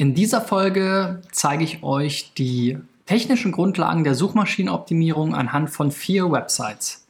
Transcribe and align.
In 0.00 0.14
dieser 0.14 0.40
Folge 0.40 1.20
zeige 1.30 1.62
ich 1.62 1.82
euch 1.82 2.32
die 2.32 2.78
technischen 3.04 3.52
Grundlagen 3.52 4.02
der 4.02 4.14
Suchmaschinenoptimierung 4.14 5.34
anhand 5.34 5.68
von 5.68 5.90
vier 5.90 6.32
Websites. 6.32 7.04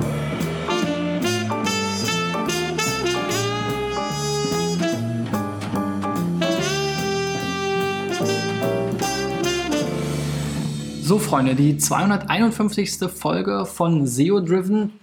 So 11.01 11.21
Freunde, 11.21 11.55
die 11.55 11.79
251. 11.79 13.09
Folge 13.09 13.67
von 13.67 14.09
SEO 14.09 14.41
Driven 14.41 14.95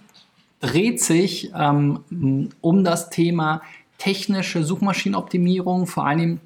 dreht 0.60 1.00
sich 1.00 1.52
ähm, 1.56 2.50
um 2.60 2.84
das 2.84 3.08
Thema 3.08 3.62
technische 3.96 4.62
Suchmaschinenoptimierung, 4.62 5.86
vor 5.86 6.06
allem 6.06 6.40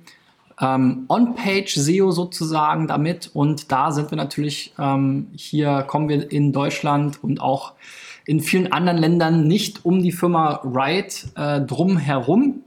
ähm, 0.61 1.05
On-Page-SEO 1.09 2.11
sozusagen 2.11 2.87
damit. 2.87 3.31
Und 3.35 3.73
da 3.73 3.91
sind 3.93 4.11
wir 4.11 4.17
natürlich, 4.17 4.73
ähm, 4.79 5.29
hier 5.35 5.83
kommen 5.83 6.09
wir 6.09 6.31
in 6.31 6.53
Deutschland 6.53 7.23
und 7.23 7.41
auch 7.41 7.73
in 8.27 8.41
vielen 8.41 8.73
anderen 8.73 8.99
Ländern 8.99 9.47
nicht 9.47 9.85
um 9.85 10.03
die 10.03 10.13
Firma 10.13 10.61
Riot 10.65 11.27
äh, 11.37 11.61
drum 11.61 11.97
herum. 11.97 12.63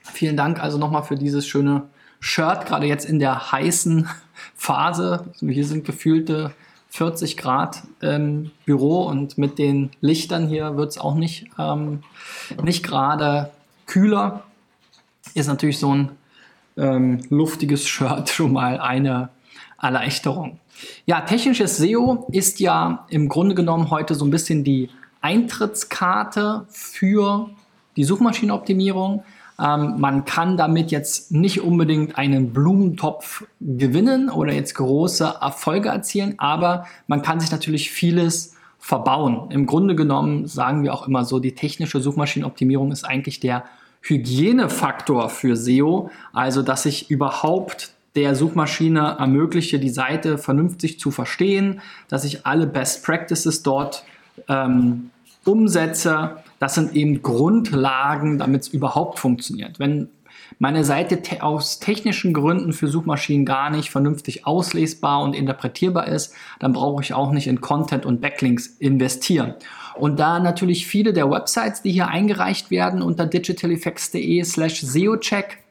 Vielen 0.00 0.36
Dank 0.36 0.62
also 0.62 0.78
nochmal 0.78 1.02
für 1.02 1.16
dieses 1.16 1.46
schöne 1.46 1.88
Shirt, 2.20 2.66
gerade 2.66 2.86
jetzt 2.86 3.04
in 3.04 3.18
der 3.18 3.52
heißen 3.52 4.08
Phase. 4.54 5.26
Hier 5.40 5.66
sind 5.66 5.84
gefühlte 5.84 6.52
40 6.90 7.36
Grad 7.36 7.82
im 8.00 8.50
Büro 8.64 9.04
und 9.04 9.38
mit 9.38 9.58
den 9.58 9.90
Lichtern 10.00 10.48
hier 10.48 10.76
wird 10.76 10.90
es 10.90 10.98
auch 10.98 11.14
nicht, 11.14 11.46
ähm, 11.58 12.02
nicht 12.62 12.82
gerade 12.82 13.50
kühler. 13.86 14.42
Ist 15.34 15.46
natürlich 15.46 15.78
so 15.78 15.94
ein 15.94 16.10
ähm, 16.80 17.20
luftiges 17.28 17.86
Shirt 17.86 18.28
schon 18.30 18.52
mal 18.52 18.80
eine 18.80 19.28
Erleichterung. 19.80 20.58
Ja, 21.06 21.20
technisches 21.20 21.76
SEO 21.76 22.26
ist 22.32 22.58
ja 22.60 23.06
im 23.10 23.28
Grunde 23.28 23.54
genommen 23.54 23.90
heute 23.90 24.14
so 24.14 24.24
ein 24.24 24.30
bisschen 24.30 24.64
die 24.64 24.88
Eintrittskarte 25.20 26.66
für 26.70 27.50
die 27.96 28.04
Suchmaschinenoptimierung. 28.04 29.22
Ähm, 29.60 29.96
man 29.98 30.24
kann 30.24 30.56
damit 30.56 30.90
jetzt 30.90 31.32
nicht 31.32 31.60
unbedingt 31.60 32.16
einen 32.16 32.52
Blumentopf 32.52 33.44
gewinnen 33.60 34.30
oder 34.30 34.52
jetzt 34.52 34.74
große 34.74 35.34
Erfolge 35.40 35.90
erzielen, 35.90 36.34
aber 36.38 36.86
man 37.06 37.20
kann 37.20 37.40
sich 37.40 37.50
natürlich 37.50 37.90
vieles 37.90 38.54
verbauen. 38.78 39.50
Im 39.50 39.66
Grunde 39.66 39.94
genommen 39.94 40.46
sagen 40.46 40.82
wir 40.82 40.94
auch 40.94 41.06
immer 41.06 41.24
so, 41.26 41.38
die 41.38 41.54
technische 41.54 42.00
Suchmaschinenoptimierung 42.00 42.90
ist 42.92 43.04
eigentlich 43.04 43.38
der 43.38 43.64
Hygienefaktor 44.02 45.28
für 45.30 45.56
SEO, 45.56 46.10
also 46.32 46.62
dass 46.62 46.86
ich 46.86 47.10
überhaupt 47.10 47.92
der 48.16 48.34
Suchmaschine 48.34 49.16
ermögliche, 49.18 49.78
die 49.78 49.90
Seite 49.90 50.38
vernünftig 50.38 50.98
zu 50.98 51.10
verstehen, 51.10 51.80
dass 52.08 52.24
ich 52.24 52.44
alle 52.46 52.66
Best 52.66 53.04
Practices 53.04 53.62
dort 53.62 54.04
ähm, 54.48 55.10
umsetze. 55.44 56.36
Das 56.58 56.74
sind 56.74 56.94
eben 56.94 57.22
Grundlagen, 57.22 58.38
damit 58.38 58.62
es 58.62 58.68
überhaupt 58.68 59.18
funktioniert. 59.18 59.78
Wenn 59.78 60.08
meine 60.60 60.84
Seite 60.84 61.22
te 61.22 61.42
aus 61.42 61.78
technischen 61.78 62.34
Gründen 62.34 62.74
für 62.74 62.86
Suchmaschinen 62.86 63.46
gar 63.46 63.70
nicht 63.70 63.90
vernünftig 63.90 64.46
auslesbar 64.46 65.22
und 65.22 65.34
interpretierbar 65.34 66.06
ist, 66.06 66.34
dann 66.58 66.74
brauche 66.74 67.02
ich 67.02 67.14
auch 67.14 67.32
nicht 67.32 67.46
in 67.46 67.62
Content 67.62 68.04
und 68.04 68.20
Backlinks 68.20 68.66
investieren. 68.66 69.54
Und 69.94 70.20
da 70.20 70.38
natürlich 70.38 70.86
viele 70.86 71.14
der 71.14 71.30
Websites, 71.30 71.80
die 71.80 71.92
hier 71.92 72.08
eingereicht 72.08 72.70
werden 72.70 73.00
unter 73.00 73.24
digitaleffects.de 73.24 74.44
slash 74.44 74.82
SEOcheck, 74.82 75.64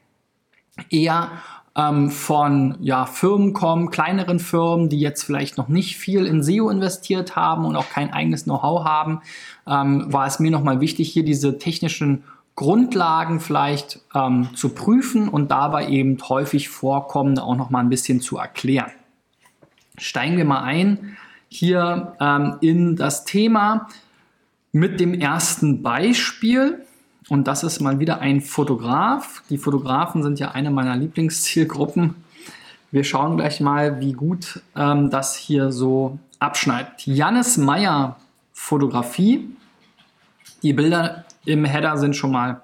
eher 0.89 1.33
ähm, 1.75 2.09
von 2.09 2.75
ja, 2.79 3.05
Firmen 3.05 3.53
kommen, 3.53 3.91
kleineren 3.91 4.39
Firmen, 4.39 4.89
die 4.89 4.99
jetzt 4.99 5.23
vielleicht 5.23 5.59
noch 5.59 5.67
nicht 5.67 5.97
viel 5.97 6.25
in 6.25 6.41
SEO 6.41 6.67
investiert 6.67 7.35
haben 7.35 7.65
und 7.65 7.75
auch 7.75 7.89
kein 7.89 8.11
eigenes 8.11 8.45
Know-how 8.45 8.85
haben, 8.85 9.21
ähm, 9.67 10.11
war 10.11 10.25
es 10.25 10.39
mir 10.39 10.49
nochmal 10.49 10.81
wichtig, 10.81 11.11
hier 11.11 11.23
diese 11.23 11.59
technischen 11.59 12.23
Grundlagen 12.59 13.39
vielleicht 13.39 14.01
ähm, 14.13 14.49
zu 14.53 14.75
prüfen 14.75 15.29
und 15.29 15.49
dabei 15.49 15.87
eben 15.87 16.17
häufig 16.27 16.67
vorkommende 16.67 17.41
auch 17.41 17.55
noch 17.55 17.69
mal 17.69 17.79
ein 17.79 17.87
bisschen 17.87 18.19
zu 18.19 18.37
erklären. 18.37 18.91
Steigen 19.97 20.35
wir 20.35 20.43
mal 20.43 20.63
ein 20.63 21.15
hier 21.47 22.17
ähm, 22.19 22.57
in 22.59 22.97
das 22.97 23.23
Thema 23.23 23.87
mit 24.73 24.99
dem 24.99 25.13
ersten 25.13 25.81
Beispiel. 25.81 26.83
Und 27.29 27.47
das 27.47 27.63
ist 27.63 27.79
mal 27.79 28.01
wieder 28.01 28.19
ein 28.19 28.41
Fotograf. 28.41 29.41
Die 29.49 29.57
Fotografen 29.57 30.21
sind 30.21 30.37
ja 30.37 30.51
eine 30.51 30.69
meiner 30.69 30.97
Lieblingszielgruppen. 30.97 32.15
Wir 32.91 33.05
schauen 33.05 33.37
gleich 33.37 33.61
mal, 33.61 34.01
wie 34.01 34.11
gut 34.11 34.61
ähm, 34.75 35.09
das 35.09 35.33
hier 35.33 35.71
so 35.71 36.19
abschneidet. 36.39 37.07
Jannis 37.07 37.55
Meyer 37.55 38.17
Fotografie. 38.51 39.47
Die 40.61 40.73
Bilder 40.73 41.23
im 41.49 41.65
Header 41.65 41.97
sind 41.97 42.15
schon 42.15 42.31
mal 42.31 42.61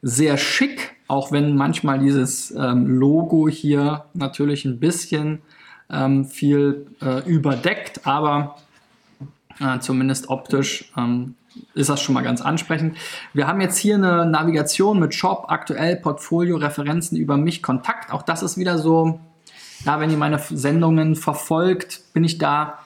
sehr 0.00 0.36
schick, 0.36 0.96
auch 1.08 1.32
wenn 1.32 1.56
manchmal 1.56 1.98
dieses 1.98 2.50
ähm, 2.52 2.86
Logo 2.86 3.48
hier 3.48 4.04
natürlich 4.14 4.64
ein 4.64 4.80
bisschen 4.80 5.42
ähm, 5.90 6.24
viel 6.24 6.86
äh, 7.02 7.28
überdeckt, 7.28 8.06
aber 8.06 8.56
äh, 9.60 9.78
zumindest 9.80 10.28
optisch 10.28 10.90
ähm, 10.96 11.34
ist 11.74 11.90
das 11.90 12.00
schon 12.00 12.14
mal 12.14 12.22
ganz 12.22 12.40
ansprechend. 12.40 12.96
Wir 13.34 13.46
haben 13.46 13.60
jetzt 13.60 13.76
hier 13.76 13.96
eine 13.96 14.24
Navigation 14.24 14.98
mit 14.98 15.14
Shop, 15.14 15.46
aktuell, 15.48 15.96
Portfolio, 15.96 16.56
Referenzen 16.56 17.18
über 17.18 17.36
mich, 17.36 17.62
Kontakt. 17.62 18.12
Auch 18.12 18.22
das 18.22 18.42
ist 18.42 18.56
wieder 18.56 18.78
so, 18.78 19.20
ja, 19.84 20.00
wenn 20.00 20.10
ihr 20.10 20.16
meine 20.16 20.38
Sendungen 20.38 21.14
verfolgt, 21.14 22.00
bin 22.14 22.24
ich 22.24 22.38
da 22.38 22.78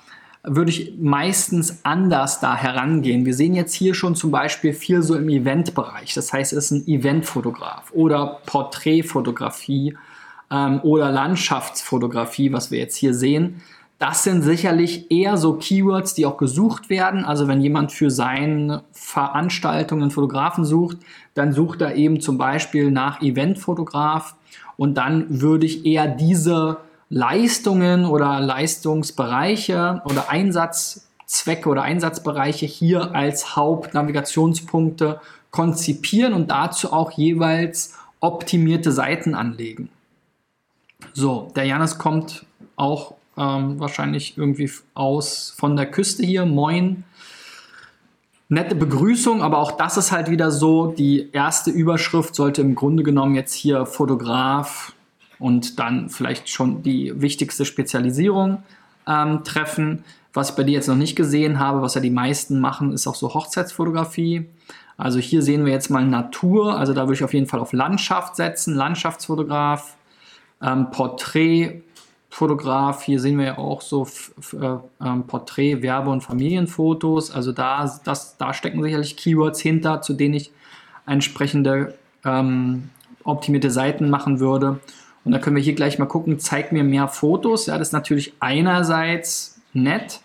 würde 0.46 0.70
ich 0.70 0.94
meistens 0.98 1.80
anders 1.82 2.40
da 2.40 2.56
herangehen. 2.56 3.26
Wir 3.26 3.34
sehen 3.34 3.54
jetzt 3.54 3.74
hier 3.74 3.94
schon 3.94 4.14
zum 4.14 4.30
Beispiel 4.30 4.72
viel 4.72 5.02
so 5.02 5.16
im 5.16 5.28
Eventbereich. 5.28 6.14
Das 6.14 6.32
heißt, 6.32 6.52
es 6.52 6.66
ist 6.66 6.70
ein 6.70 6.86
Eventfotograf 6.86 7.90
oder 7.92 8.38
Porträtfotografie 8.46 9.96
ähm, 10.50 10.80
oder 10.82 11.10
Landschaftsfotografie, 11.10 12.52
was 12.52 12.70
wir 12.70 12.78
jetzt 12.78 12.96
hier 12.96 13.12
sehen. 13.12 13.60
Das 13.98 14.22
sind 14.22 14.42
sicherlich 14.42 15.10
eher 15.10 15.36
so 15.36 15.54
Keywords, 15.54 16.14
die 16.14 16.26
auch 16.26 16.36
gesucht 16.36 16.90
werden. 16.90 17.24
Also 17.24 17.48
wenn 17.48 17.60
jemand 17.60 17.92
für 17.92 18.10
seine 18.10 18.84
Veranstaltungen 18.92 20.10
Fotografen 20.10 20.64
sucht, 20.64 20.98
dann 21.34 21.52
sucht 21.52 21.80
er 21.80 21.96
eben 21.96 22.20
zum 22.20 22.38
Beispiel 22.38 22.90
nach 22.90 23.20
Eventfotograf 23.20 24.36
und 24.76 24.94
dann 24.94 25.40
würde 25.40 25.66
ich 25.66 25.86
eher 25.86 26.06
diese 26.06 26.76
Leistungen 27.08 28.04
oder 28.04 28.40
Leistungsbereiche 28.40 30.02
oder 30.04 30.28
Einsatzzwecke 30.28 31.68
oder 31.68 31.82
Einsatzbereiche 31.82 32.66
hier 32.66 33.14
als 33.14 33.56
Hauptnavigationspunkte 33.56 35.20
konzipieren 35.50 36.32
und 36.32 36.50
dazu 36.50 36.92
auch 36.92 37.12
jeweils 37.12 37.94
optimierte 38.20 38.92
Seiten 38.92 39.34
anlegen. 39.34 39.88
So, 41.12 41.52
der 41.54 41.64
Janis 41.64 41.98
kommt 41.98 42.44
auch 42.74 43.14
ähm, 43.36 43.78
wahrscheinlich 43.78 44.36
irgendwie 44.36 44.70
aus 44.94 45.54
von 45.56 45.76
der 45.76 45.86
Küste 45.86 46.24
hier. 46.24 46.46
Moin. 46.46 47.04
Nette 48.48 48.74
Begrüßung, 48.74 49.42
aber 49.42 49.58
auch 49.58 49.72
das 49.72 49.96
ist 49.96 50.12
halt 50.12 50.30
wieder 50.30 50.50
so. 50.50 50.86
Die 50.86 51.30
erste 51.32 51.70
Überschrift 51.70 52.34
sollte 52.34 52.62
im 52.62 52.74
Grunde 52.74 53.02
genommen 53.02 53.34
jetzt 53.34 53.54
hier 53.54 53.86
Fotograf, 53.86 54.92
und 55.38 55.78
dann 55.78 56.08
vielleicht 56.08 56.48
schon 56.48 56.82
die 56.82 57.20
wichtigste 57.20 57.64
Spezialisierung 57.64 58.62
ähm, 59.06 59.44
treffen. 59.44 60.04
Was 60.32 60.50
ich 60.50 60.56
bei 60.56 60.64
dir 60.64 60.72
jetzt 60.72 60.88
noch 60.88 60.96
nicht 60.96 61.16
gesehen 61.16 61.58
habe, 61.58 61.82
was 61.82 61.94
ja 61.94 62.00
die 62.00 62.10
meisten 62.10 62.60
machen, 62.60 62.92
ist 62.92 63.06
auch 63.06 63.14
so 63.14 63.32
Hochzeitsfotografie. 63.32 64.46
Also 64.98 65.18
hier 65.18 65.42
sehen 65.42 65.64
wir 65.64 65.72
jetzt 65.72 65.88
mal 65.90 66.06
Natur, 66.06 66.78
also 66.78 66.94
da 66.94 67.02
würde 67.02 67.14
ich 67.14 67.24
auf 67.24 67.34
jeden 67.34 67.46
Fall 67.46 67.60
auf 67.60 67.72
Landschaft 67.72 68.34
setzen, 68.36 68.74
Landschaftsfotograf, 68.74 69.94
ähm, 70.62 70.90
Porträtfotograf, 70.90 73.02
hier 73.02 73.20
sehen 73.20 73.36
wir 73.36 73.44
ja 73.44 73.58
auch 73.58 73.82
so 73.82 74.08
äh, 74.54 74.76
ähm, 75.04 75.26
Porträt, 75.26 75.82
Werbe- 75.82 76.08
und 76.10 76.22
Familienfotos, 76.22 77.30
also 77.30 77.52
da, 77.52 78.00
das, 78.04 78.38
da 78.38 78.54
stecken 78.54 78.82
sicherlich 78.82 79.18
Keywords 79.18 79.60
hinter, 79.60 80.00
zu 80.00 80.14
denen 80.14 80.32
ich 80.32 80.50
entsprechende 81.06 81.92
ähm, 82.24 82.88
optimierte 83.22 83.70
Seiten 83.70 84.08
machen 84.08 84.40
würde. 84.40 84.80
Und 85.26 85.32
da 85.32 85.40
können 85.40 85.56
wir 85.56 85.62
hier 85.62 85.74
gleich 85.74 85.98
mal 85.98 86.06
gucken, 86.06 86.38
zeigt 86.38 86.70
mir 86.70 86.84
mehr 86.84 87.08
Fotos. 87.08 87.66
Ja, 87.66 87.76
das 87.78 87.88
ist 87.88 87.92
natürlich 87.92 88.34
einerseits 88.38 89.60
nett. 89.72 90.20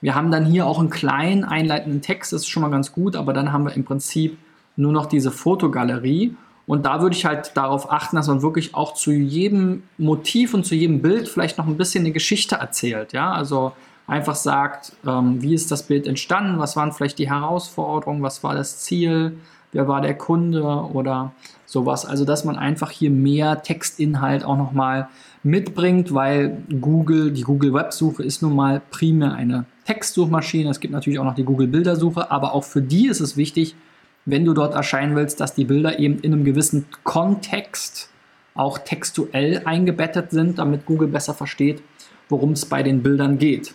Wir 0.00 0.14
haben 0.14 0.30
dann 0.30 0.46
hier 0.46 0.66
auch 0.66 0.78
einen 0.78 0.88
kleinen 0.88 1.44
einleitenden 1.44 2.00
Text, 2.00 2.32
das 2.32 2.42
ist 2.42 2.48
schon 2.48 2.62
mal 2.62 2.70
ganz 2.70 2.92
gut, 2.92 3.16
aber 3.16 3.34
dann 3.34 3.52
haben 3.52 3.64
wir 3.64 3.74
im 3.74 3.84
Prinzip 3.84 4.38
nur 4.76 4.92
noch 4.92 5.06
diese 5.06 5.30
Fotogalerie. 5.30 6.36
Und 6.66 6.86
da 6.86 7.02
würde 7.02 7.14
ich 7.14 7.26
halt 7.26 7.52
darauf 7.54 7.92
achten, 7.92 8.16
dass 8.16 8.28
man 8.28 8.40
wirklich 8.40 8.74
auch 8.74 8.94
zu 8.94 9.12
jedem 9.12 9.82
Motiv 9.98 10.54
und 10.54 10.64
zu 10.64 10.74
jedem 10.74 11.02
Bild 11.02 11.28
vielleicht 11.28 11.58
noch 11.58 11.66
ein 11.66 11.76
bisschen 11.76 12.04
eine 12.04 12.12
Geschichte 12.12 12.56
erzählt. 12.56 13.12
Ja, 13.12 13.32
also 13.32 13.72
einfach 14.06 14.36
sagt, 14.36 14.92
ähm, 15.06 15.42
wie 15.42 15.52
ist 15.52 15.70
das 15.70 15.82
Bild 15.82 16.06
entstanden, 16.06 16.58
was 16.58 16.76
waren 16.76 16.92
vielleicht 16.92 17.18
die 17.18 17.28
Herausforderungen, 17.28 18.22
was 18.22 18.42
war 18.42 18.54
das 18.54 18.78
Ziel, 18.78 19.36
wer 19.76 19.86
war 19.86 20.00
der 20.00 20.14
Kunde 20.14 20.62
oder 20.64 21.32
sowas. 21.66 22.06
Also 22.06 22.24
dass 22.24 22.44
man 22.44 22.56
einfach 22.56 22.90
hier 22.90 23.10
mehr 23.10 23.62
Textinhalt 23.62 24.42
auch 24.42 24.56
nochmal 24.56 25.08
mitbringt, 25.42 26.14
weil 26.14 26.62
Google, 26.80 27.30
die 27.30 27.42
Google 27.42 27.74
Websuche 27.74 28.22
ist 28.22 28.40
nun 28.40 28.56
mal 28.56 28.80
primär 28.90 29.34
eine 29.34 29.66
Textsuchmaschine. 29.84 30.70
Es 30.70 30.80
gibt 30.80 30.92
natürlich 30.92 31.18
auch 31.18 31.24
noch 31.24 31.34
die 31.34 31.44
Google 31.44 31.68
Bildersuche, 31.68 32.30
aber 32.30 32.54
auch 32.54 32.64
für 32.64 32.80
die 32.80 33.06
ist 33.06 33.20
es 33.20 33.36
wichtig, 33.36 33.76
wenn 34.24 34.44
du 34.44 34.54
dort 34.54 34.74
erscheinen 34.74 35.14
willst, 35.14 35.40
dass 35.40 35.54
die 35.54 35.66
Bilder 35.66 35.98
eben 35.98 36.18
in 36.20 36.32
einem 36.32 36.44
gewissen 36.44 36.86
Kontext 37.04 38.08
auch 38.54 38.78
textuell 38.78 39.62
eingebettet 39.66 40.30
sind, 40.30 40.58
damit 40.58 40.86
Google 40.86 41.08
besser 41.08 41.34
versteht, 41.34 41.82
worum 42.30 42.52
es 42.52 42.64
bei 42.64 42.82
den 42.82 43.02
Bildern 43.02 43.36
geht. 43.36 43.74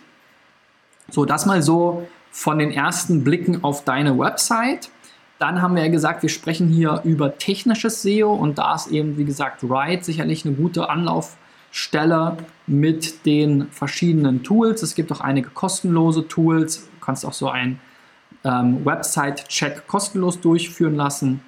So, 1.10 1.24
das 1.24 1.46
mal 1.46 1.62
so 1.62 2.06
von 2.32 2.58
den 2.58 2.72
ersten 2.72 3.22
Blicken 3.22 3.62
auf 3.62 3.84
deine 3.84 4.18
Website. 4.18 4.90
Dann 5.42 5.60
haben 5.60 5.74
wir 5.74 5.82
ja 5.82 5.90
gesagt, 5.90 6.22
wir 6.22 6.28
sprechen 6.28 6.68
hier 6.68 7.00
über 7.02 7.36
technisches 7.36 8.02
SEO 8.02 8.32
und 8.32 8.58
da 8.58 8.76
ist 8.76 8.92
eben, 8.92 9.18
wie 9.18 9.24
gesagt, 9.24 9.68
Write 9.68 10.04
sicherlich 10.04 10.46
eine 10.46 10.54
gute 10.54 10.88
Anlaufstelle 10.88 12.36
mit 12.68 13.26
den 13.26 13.66
verschiedenen 13.72 14.44
Tools. 14.44 14.84
Es 14.84 14.94
gibt 14.94 15.10
auch 15.10 15.20
einige 15.20 15.50
kostenlose 15.50 16.28
Tools. 16.28 16.84
Du 16.84 17.04
kannst 17.04 17.26
auch 17.26 17.32
so 17.32 17.48
ein 17.48 17.80
ähm, 18.44 18.84
Website-Check 18.84 19.88
kostenlos 19.88 20.40
durchführen 20.40 20.94
lassen. 20.94 21.40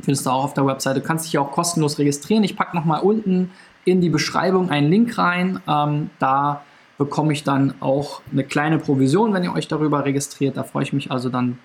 Findest 0.00 0.26
du 0.26 0.30
auch 0.30 0.42
auf 0.42 0.54
der 0.54 0.66
Webseite. 0.66 0.98
Du 0.98 1.06
kannst 1.06 1.26
dich 1.26 1.38
auch 1.38 1.52
kostenlos 1.52 2.00
registrieren. 2.00 2.42
Ich 2.42 2.56
packe 2.56 2.74
nochmal 2.74 3.02
unten 3.02 3.52
in 3.84 4.00
die 4.00 4.10
Beschreibung 4.10 4.68
einen 4.68 4.90
Link 4.90 5.16
rein. 5.16 5.60
Ähm, 5.68 6.10
da 6.18 6.62
bekomme 6.98 7.32
ich 7.32 7.44
dann 7.44 7.74
auch 7.78 8.20
eine 8.32 8.42
kleine 8.42 8.78
Provision, 8.80 9.32
wenn 9.32 9.44
ihr 9.44 9.52
euch 9.52 9.68
darüber 9.68 10.04
registriert. 10.04 10.56
Da 10.56 10.64
freue 10.64 10.82
ich 10.82 10.92
mich 10.92 11.12
also 11.12 11.28
dann 11.28 11.58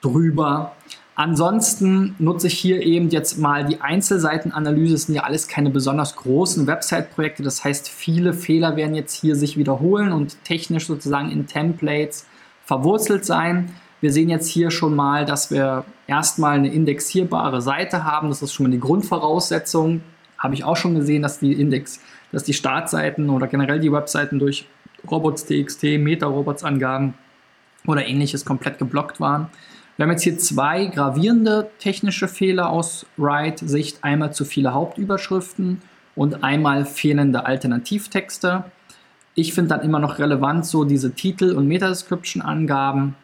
drüber. 0.00 0.72
Ansonsten 1.14 2.14
nutze 2.20 2.46
ich 2.46 2.56
hier 2.56 2.80
eben 2.80 3.08
jetzt 3.08 3.38
mal 3.38 3.64
die 3.64 3.80
Einzelseitenanalyse. 3.80 4.92
Das 4.92 5.02
sind 5.04 5.16
ja 5.16 5.24
alles 5.24 5.48
keine 5.48 5.68
besonders 5.68 6.14
großen 6.14 6.68
Website-Projekte. 6.68 7.42
Das 7.42 7.64
heißt, 7.64 7.88
viele 7.88 8.32
Fehler 8.32 8.76
werden 8.76 8.94
jetzt 8.94 9.14
hier 9.14 9.34
sich 9.34 9.56
wiederholen 9.56 10.12
und 10.12 10.44
technisch 10.44 10.86
sozusagen 10.86 11.32
in 11.32 11.48
Templates 11.48 12.24
verwurzelt 12.64 13.24
sein. 13.24 13.74
Wir 14.00 14.12
sehen 14.12 14.28
jetzt 14.28 14.46
hier 14.46 14.70
schon 14.70 14.94
mal, 14.94 15.24
dass 15.24 15.50
wir 15.50 15.84
erstmal 16.06 16.56
eine 16.56 16.72
indexierbare 16.72 17.60
Seite 17.62 18.04
haben. 18.04 18.28
Das 18.28 18.40
ist 18.42 18.52
schon 18.52 18.66
mal 18.66 18.72
die 18.72 18.78
Grundvoraussetzung. 18.78 20.02
Habe 20.38 20.54
ich 20.54 20.62
auch 20.62 20.76
schon 20.76 20.94
gesehen, 20.94 21.22
dass 21.22 21.40
die 21.40 21.60
Index, 21.60 22.00
dass 22.30 22.44
die 22.44 22.54
Startseiten 22.54 23.28
oder 23.28 23.48
generell 23.48 23.80
die 23.80 23.90
Webseiten 23.90 24.38
durch 24.38 24.66
Robots.txt, 25.10 25.82
Meta-Robots-Angaben 25.82 27.14
oder 27.88 28.06
ähnliches 28.06 28.44
komplett 28.44 28.78
geblockt 28.78 29.18
waren. 29.18 29.48
Wir 29.98 30.04
haben 30.04 30.12
jetzt 30.12 30.22
hier 30.22 30.38
zwei 30.38 30.86
gravierende 30.86 31.72
technische 31.80 32.28
Fehler 32.28 32.70
aus 32.70 33.04
Write-Sicht. 33.16 34.04
Einmal 34.04 34.32
zu 34.32 34.44
viele 34.44 34.72
Hauptüberschriften 34.72 35.82
und 36.14 36.44
einmal 36.44 36.84
fehlende 36.84 37.46
Alternativtexte. 37.46 38.62
Ich 39.34 39.54
finde 39.54 39.70
dann 39.70 39.80
immer 39.80 39.98
noch 39.98 40.20
relevant 40.20 40.66
so 40.66 40.84
diese 40.84 41.14
Titel- 41.14 41.50
und 41.56 41.66
Meta-Description-Angaben. 41.66 43.16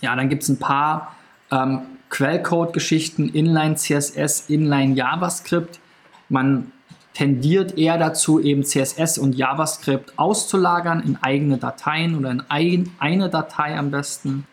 Ja, 0.00 0.14
dann 0.14 0.28
gibt 0.28 0.44
es 0.44 0.50
ein 0.50 0.60
paar 0.60 1.16
ähm, 1.50 1.80
Quellcode-Geschichten, 2.10 3.28
Inline 3.28 3.74
CSS, 3.74 4.48
Inline 4.50 4.94
JavaScript. 4.94 5.80
Man 6.28 6.70
tendiert 7.12 7.76
eher 7.76 7.98
dazu, 7.98 8.38
eben 8.38 8.62
CSS 8.62 9.18
und 9.18 9.34
JavaScript 9.34 10.16
auszulagern 10.16 11.02
in 11.02 11.18
eigene 11.20 11.58
Dateien 11.58 12.16
oder 12.16 12.30
in 12.30 12.44
ein, 12.48 12.92
eine 13.00 13.28
Datei 13.28 13.76
am 13.76 13.90
besten. 13.90 14.46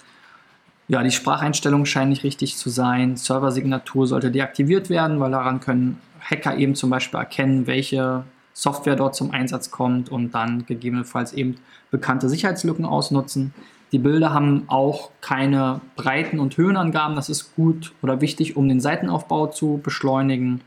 Ja, 0.90 1.04
die 1.04 1.12
Spracheinstellungen 1.12 1.86
scheinen 1.86 2.10
nicht 2.10 2.24
richtig 2.24 2.56
zu 2.56 2.70
sein. 2.70 3.18
Serversignatur 3.18 4.08
sollte 4.08 4.32
deaktiviert 4.32 4.90
werden, 4.90 5.20
weil 5.20 5.32
daran 5.32 5.60
können 5.60 6.00
Hacker 6.22 6.58
eben 6.58 6.76
zum 6.76 6.90
Beispiel 6.90 7.20
erkennen, 7.20 7.68
welche 7.68 8.24
Software 8.54 8.96
dort 8.96 9.16
zum 9.16 9.32
Einsatz 9.32 9.70
kommt 9.70 10.10
und 10.10 10.34
dann 10.34 10.66
gegebenenfalls 10.66 11.34
eben 11.34 11.58
bekannte 11.92 12.30
Sicherheitslücken 12.30 12.86
ausnutzen. 12.86 13.54
Die 13.92 14.00
Bilder 14.00 14.34
haben 14.34 14.64
auch 14.68 15.12
keine 15.22 15.82
Breiten- 15.96 16.40
und 16.40 16.58
Höhenangaben. 16.58 17.16
Das 17.16 17.30
ist 17.30 17.56
gut 17.56 17.94
oder 18.02 18.20
wichtig, 18.20 18.58
um 18.58 18.68
den 18.68 18.82
Seitenaufbau 18.82 19.48
zu 19.48 19.80
beschleunigen. 19.82 20.62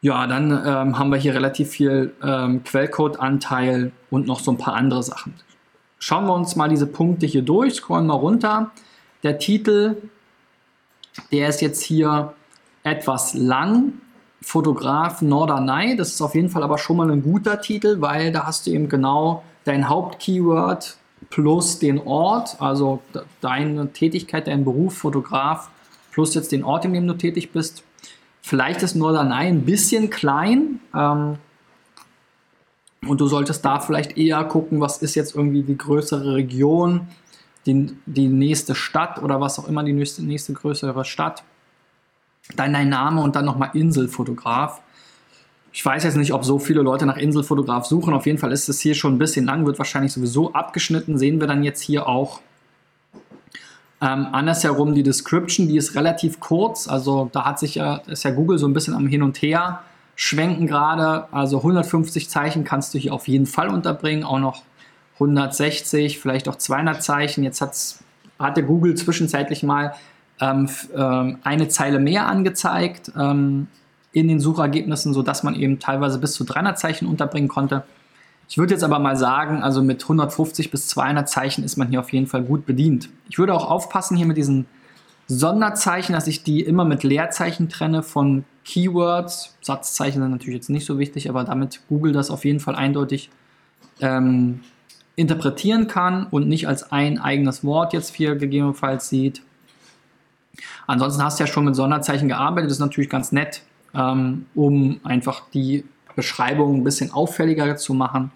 Ja, 0.00 0.26
dann 0.26 0.50
ähm, 0.50 0.98
haben 0.98 1.10
wir 1.10 1.18
hier 1.18 1.34
relativ 1.34 1.70
viel 1.70 2.12
ähm, 2.22 2.62
Quellcode-Anteil 2.64 3.92
und 4.10 4.26
noch 4.26 4.40
so 4.40 4.50
ein 4.50 4.58
paar 4.58 4.74
andere 4.74 5.02
Sachen. 5.02 5.34
Schauen 6.06 6.26
wir 6.26 6.34
uns 6.34 6.54
mal 6.54 6.68
diese 6.68 6.86
Punkte 6.86 7.24
hier 7.24 7.40
durch, 7.40 7.76
scrollen 7.76 8.06
mal 8.06 8.12
runter. 8.12 8.72
Der 9.22 9.38
Titel, 9.38 9.96
der 11.32 11.48
ist 11.48 11.62
jetzt 11.62 11.82
hier 11.82 12.34
etwas 12.82 13.32
lang. 13.32 13.94
Fotograf 14.42 15.22
Norderney, 15.22 15.96
das 15.96 16.08
ist 16.08 16.20
auf 16.20 16.34
jeden 16.34 16.50
Fall 16.50 16.62
aber 16.62 16.76
schon 16.76 16.98
mal 16.98 17.10
ein 17.10 17.22
guter 17.22 17.58
Titel, 17.62 18.02
weil 18.02 18.32
da 18.32 18.44
hast 18.44 18.66
du 18.66 18.72
eben 18.72 18.90
genau 18.90 19.44
dein 19.64 19.88
Hauptkeyword 19.88 20.98
plus 21.30 21.78
den 21.78 21.98
Ort, 22.00 22.60
also 22.60 23.00
deine 23.40 23.90
Tätigkeit, 23.94 24.46
dein 24.46 24.62
Beruf, 24.62 24.98
Fotograf, 24.98 25.70
plus 26.12 26.34
jetzt 26.34 26.52
den 26.52 26.64
Ort, 26.64 26.84
in 26.84 26.92
dem 26.92 27.08
du 27.08 27.14
tätig 27.14 27.50
bist. 27.50 27.82
Vielleicht 28.42 28.82
ist 28.82 28.94
Norderney 28.94 29.46
ein 29.46 29.64
bisschen 29.64 30.10
klein 30.10 30.80
ähm, 30.94 31.38
und 33.06 33.20
du 33.20 33.26
solltest 33.26 33.64
da 33.64 33.80
vielleicht 33.80 34.16
eher 34.16 34.42
gucken, 34.44 34.80
was 34.80 34.98
ist 34.98 35.14
jetzt 35.14 35.34
irgendwie 35.34 35.62
die 35.62 35.76
größere 35.76 36.34
Region, 36.34 37.08
die, 37.66 37.96
die 38.06 38.28
nächste 38.28 38.74
Stadt 38.74 39.22
oder 39.22 39.40
was 39.40 39.58
auch 39.58 39.68
immer 39.68 39.82
die 39.82 39.92
nächste, 39.92 40.24
nächste 40.24 40.52
größere 40.52 41.04
Stadt. 41.04 41.42
Dann 42.56 42.72
dein 42.72 42.88
Name 42.90 43.22
und 43.22 43.36
dann 43.36 43.44
nochmal 43.44 43.70
Inselfotograf. 43.72 44.82
Ich 45.72 45.84
weiß 45.84 46.04
jetzt 46.04 46.16
nicht, 46.16 46.32
ob 46.32 46.44
so 46.44 46.58
viele 46.58 46.82
Leute 46.82 47.06
nach 47.06 47.16
Inselfotograf 47.16 47.86
suchen. 47.86 48.14
Auf 48.14 48.26
jeden 48.26 48.38
Fall 48.38 48.52
ist 48.52 48.68
es 48.68 48.80
hier 48.80 48.94
schon 48.94 49.14
ein 49.14 49.18
bisschen 49.18 49.46
lang, 49.46 49.66
wird 49.66 49.78
wahrscheinlich 49.78 50.12
sowieso 50.12 50.52
abgeschnitten. 50.52 51.18
Sehen 51.18 51.40
wir 51.40 51.46
dann 51.46 51.64
jetzt 51.64 51.80
hier 51.80 52.06
auch 52.06 52.40
ähm, 54.00 54.28
andersherum 54.32 54.94
die 54.94 55.02
Description, 55.02 55.66
die 55.66 55.78
ist 55.78 55.94
relativ 55.94 56.38
kurz. 56.38 56.86
Also 56.86 57.30
da 57.32 57.46
hat 57.46 57.58
sich 57.58 57.76
ja, 57.76 57.96
ist 58.06 58.24
ja 58.24 58.30
Google 58.30 58.58
so 58.58 58.68
ein 58.68 58.74
bisschen 58.74 58.94
am 58.94 59.06
Hin 59.06 59.22
und 59.22 59.38
Her 59.38 59.80
schwenken 60.16 60.66
gerade. 60.66 61.32
Also 61.32 61.58
150 61.58 62.30
Zeichen 62.30 62.64
kannst 62.64 62.94
du 62.94 62.98
hier 62.98 63.12
auf 63.14 63.28
jeden 63.28 63.46
Fall 63.46 63.68
unterbringen. 63.68 64.24
Auch 64.24 64.38
noch 64.38 64.62
160, 65.14 66.18
vielleicht 66.18 66.48
auch 66.48 66.56
200 66.56 67.02
Zeichen. 67.02 67.44
Jetzt 67.44 67.60
hat's, 67.60 68.02
hatte 68.38 68.64
Google 68.64 68.94
zwischenzeitlich 68.94 69.62
mal 69.62 69.94
ähm, 70.40 70.68
ähm, 70.96 71.38
eine 71.42 71.68
Zeile 71.68 72.00
mehr 72.00 72.26
angezeigt 72.26 73.12
ähm, 73.16 73.68
in 74.12 74.28
den 74.28 74.40
Suchergebnissen, 74.40 75.12
sodass 75.12 75.42
man 75.42 75.54
eben 75.54 75.78
teilweise 75.78 76.18
bis 76.18 76.32
zu 76.32 76.44
300 76.44 76.78
Zeichen 76.78 77.06
unterbringen 77.06 77.48
konnte. 77.48 77.84
Ich 78.48 78.58
würde 78.58 78.74
jetzt 78.74 78.84
aber 78.84 78.98
mal 78.98 79.16
sagen, 79.16 79.62
also 79.62 79.82
mit 79.82 80.02
150 80.02 80.70
bis 80.70 80.88
200 80.88 81.28
Zeichen 81.28 81.64
ist 81.64 81.76
man 81.76 81.88
hier 81.88 82.00
auf 82.00 82.12
jeden 82.12 82.26
Fall 82.26 82.42
gut 82.42 82.66
bedient. 82.66 83.08
Ich 83.28 83.38
würde 83.38 83.54
auch 83.54 83.70
aufpassen 83.70 84.16
hier 84.16 84.26
mit 84.26 84.36
diesen 84.36 84.66
Sonderzeichen, 85.26 86.12
dass 86.12 86.26
ich 86.26 86.42
die 86.42 86.60
immer 86.60 86.84
mit 86.84 87.02
Leerzeichen 87.02 87.68
trenne 87.68 88.02
von 88.02 88.44
Keywords. 88.64 89.56
Satzzeichen 89.60 90.20
sind 90.20 90.30
natürlich 90.30 90.56
jetzt 90.56 90.70
nicht 90.70 90.86
so 90.86 90.98
wichtig, 90.98 91.28
aber 91.28 91.44
damit 91.44 91.80
Google 91.88 92.12
das 92.12 92.30
auf 92.30 92.44
jeden 92.44 92.60
Fall 92.60 92.74
eindeutig 92.74 93.30
ähm, 94.00 94.60
interpretieren 95.16 95.86
kann 95.86 96.26
und 96.26 96.48
nicht 96.48 96.66
als 96.66 96.90
ein 96.90 97.18
eigenes 97.18 97.64
Wort 97.64 97.92
jetzt 97.92 98.14
hier 98.14 98.36
gegebenenfalls 98.36 99.08
sieht. 99.08 99.42
Ansonsten 100.86 101.22
hast 101.22 101.38
du 101.38 101.44
ja 101.44 101.46
schon 101.46 101.64
mit 101.64 101.76
Sonderzeichen 101.76 102.28
gearbeitet, 102.28 102.70
das 102.70 102.76
ist 102.76 102.80
natürlich 102.80 103.10
ganz 103.10 103.32
nett, 103.32 103.62
ähm, 103.94 104.46
um 104.54 105.00
einfach 105.04 105.42
die 105.52 105.84
Beschreibung 106.16 106.76
ein 106.76 106.84
bisschen 106.84 107.12
auffälliger 107.12 107.76
zu 107.76 107.94
machen. 107.94 108.30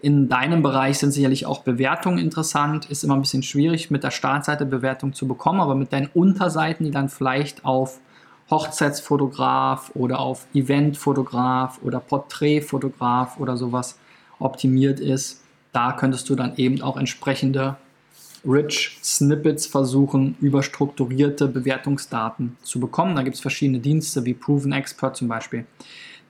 In 0.00 0.28
deinem 0.28 0.62
Bereich 0.62 0.98
sind 0.98 1.12
sicherlich 1.12 1.46
auch 1.46 1.62
Bewertungen 1.62 2.18
interessant. 2.18 2.84
Ist 2.90 3.02
immer 3.02 3.14
ein 3.14 3.22
bisschen 3.22 3.42
schwierig, 3.42 3.90
mit 3.90 4.04
der 4.04 4.10
Startseite 4.10 4.66
Bewertung 4.66 5.14
zu 5.14 5.26
bekommen, 5.26 5.60
aber 5.60 5.74
mit 5.74 5.92
deinen 5.92 6.08
Unterseiten, 6.12 6.84
die 6.84 6.90
dann 6.90 7.08
vielleicht 7.08 7.64
auf 7.64 7.98
Hochzeitsfotograf 8.50 9.90
oder 9.94 10.20
auf 10.20 10.46
Eventfotograf 10.54 11.80
oder 11.82 12.00
Porträtfotograf 12.00 13.38
oder 13.38 13.56
sowas 13.56 13.98
optimiert 14.38 15.00
ist, 15.00 15.42
da 15.72 15.92
könntest 15.92 16.28
du 16.28 16.34
dann 16.36 16.56
eben 16.56 16.80
auch 16.80 16.96
entsprechende 16.96 17.76
Rich 18.46 18.98
Snippets 19.02 19.66
versuchen, 19.66 20.36
über 20.40 20.62
strukturierte 20.62 21.48
Bewertungsdaten 21.48 22.56
zu 22.62 22.78
bekommen. 22.78 23.16
Da 23.16 23.22
gibt 23.22 23.34
es 23.34 23.42
verschiedene 23.42 23.80
Dienste 23.80 24.24
wie 24.24 24.34
Proven 24.34 24.72
Expert 24.72 25.16
zum 25.16 25.26
Beispiel, 25.26 25.66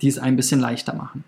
die 0.01 0.09
es 0.09 0.19
ein 0.19 0.37
bisschen 0.37 0.61
leichter 0.61 0.95
machen. 0.95 1.25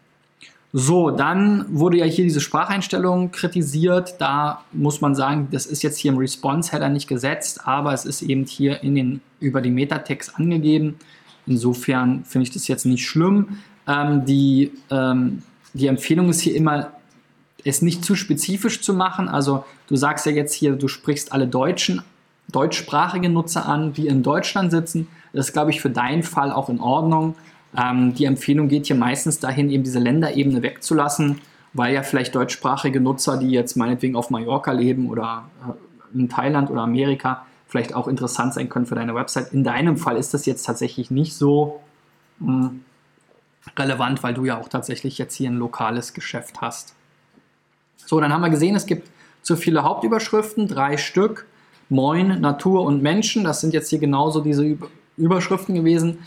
So, 0.73 1.11
dann 1.11 1.65
wurde 1.71 1.99
ja 1.99 2.05
hier 2.05 2.25
diese 2.25 2.41
Spracheinstellung 2.41 3.31
kritisiert. 3.31 4.17
Da 4.19 4.65
muss 4.73 5.01
man 5.01 5.15
sagen, 5.15 5.49
das 5.51 5.65
ist 5.65 5.83
jetzt 5.83 5.99
hier 5.99 6.13
im 6.13 6.19
Response-Header 6.19 6.91
nicht 6.91 7.09
gesetzt, 7.09 7.67
aber 7.67 7.95
es 7.95 8.05
ist 8.05 8.21
eben 8.21 8.45
hier 8.45 8.83
in 8.83 8.95
den, 8.95 9.21
über 9.41 9.63
die 9.63 9.71
Metatext 9.71 10.37
angegeben. 10.37 10.97
Insofern 11.47 12.25
finde 12.25 12.47
ich 12.47 12.53
das 12.53 12.69
jetzt 12.69 12.85
nicht 12.85 13.07
schlimm. 13.07 13.59
Ähm, 13.87 14.27
die, 14.27 14.73
ähm, 14.91 15.43
die 15.73 15.87
Empfehlung 15.87 16.29
ist 16.29 16.41
hier 16.41 16.55
immer 16.55 16.93
es 17.65 17.83
nicht 17.83 18.05
zu 18.05 18.15
spezifisch 18.15 18.83
zu 18.83 18.95
machen. 18.95 19.29
Also 19.29 19.65
du 19.89 19.97
sagst 19.97 20.27
ja 20.27 20.33
jetzt 20.33 20.53
hier, 20.53 20.77
du 20.77 20.87
sprichst 20.87 21.33
alle 21.33 21.49
deutschen 21.49 22.03
deutschsprachige 22.51 23.29
Nutzer 23.29 23.67
an, 23.67 23.93
die 23.93 24.07
in 24.07 24.23
Deutschland 24.23 24.71
sitzen. 24.71 25.09
Das 25.33 25.49
ist, 25.49 25.53
glaube 25.53 25.71
ich, 25.71 25.81
für 25.81 25.91
deinen 25.91 26.23
Fall 26.23 26.51
auch 26.51 26.69
in 26.69 26.81
Ordnung. 26.81 27.35
Ähm, 27.77 28.15
die 28.15 28.25
Empfehlung 28.25 28.69
geht 28.69 28.87
hier 28.87 28.97
meistens 28.97 29.39
dahin, 29.41 29.71
eben 29.71 29.85
diese 29.85 29.99
Länderebene 29.99 30.63
wegzulassen, 30.63 31.41
weil 31.73 31.95
ja 31.95 32.03
vielleicht 32.03 32.35
deutschsprachige 32.35 33.01
Nutzer, 33.01 33.37
die 33.37 33.51
jetzt 33.51 33.77
meinetwegen 33.77 34.17
auf 34.17 34.31
Mallorca 34.31 34.73
leben 34.73 35.09
oder 35.09 35.49
äh, 35.67 36.19
in 36.19 36.29
Thailand 36.29 36.71
oder 36.71 36.83
Amerika, 36.83 37.47
vielleicht 37.67 37.95
auch 37.95 38.09
interessant 38.09 38.55
sein 38.55 38.69
können 38.69 38.87
für 38.87 38.95
deine 38.95 39.15
Website. 39.15 39.53
In 39.53 39.63
deinem 39.63 39.99
Fall 39.99 40.17
ist 40.17 40.33
das 40.33 40.47
jetzt 40.47 40.65
tatsächlich 40.65 41.11
nicht 41.11 41.35
so 41.35 41.81
mh, 42.39 42.69
hm, 42.69 42.85
relevant, 43.77 44.23
weil 44.23 44.35
du 44.35 44.45
ja 44.47 44.59
auch 44.59 44.69
tatsächlich 44.69 45.19
jetzt 45.19 45.35
hier 45.35 45.51
ein 45.51 45.57
lokales 45.57 46.15
Geschäft 46.15 46.63
hast. 46.63 46.95
So, 47.97 48.21
dann 48.21 48.33
haben 48.33 48.41
wir 48.41 48.49
gesehen, 48.49 48.75
es 48.75 48.87
gibt 48.87 49.11
zu 49.43 49.57
viele 49.57 49.83
Hauptüberschriften, 49.83 50.67
drei 50.67 50.97
Stück. 50.97 51.47
Moin, 51.91 52.41
Natur 52.41 52.83
und 52.83 53.03
Menschen, 53.03 53.45
das 53.45 53.61
sind 53.61 53.73
jetzt 53.73 53.89
hier 53.89 53.99
genauso 53.99 54.41
diese 54.41 54.77
Überschriften 55.17 55.75
gewesen. 55.75 56.19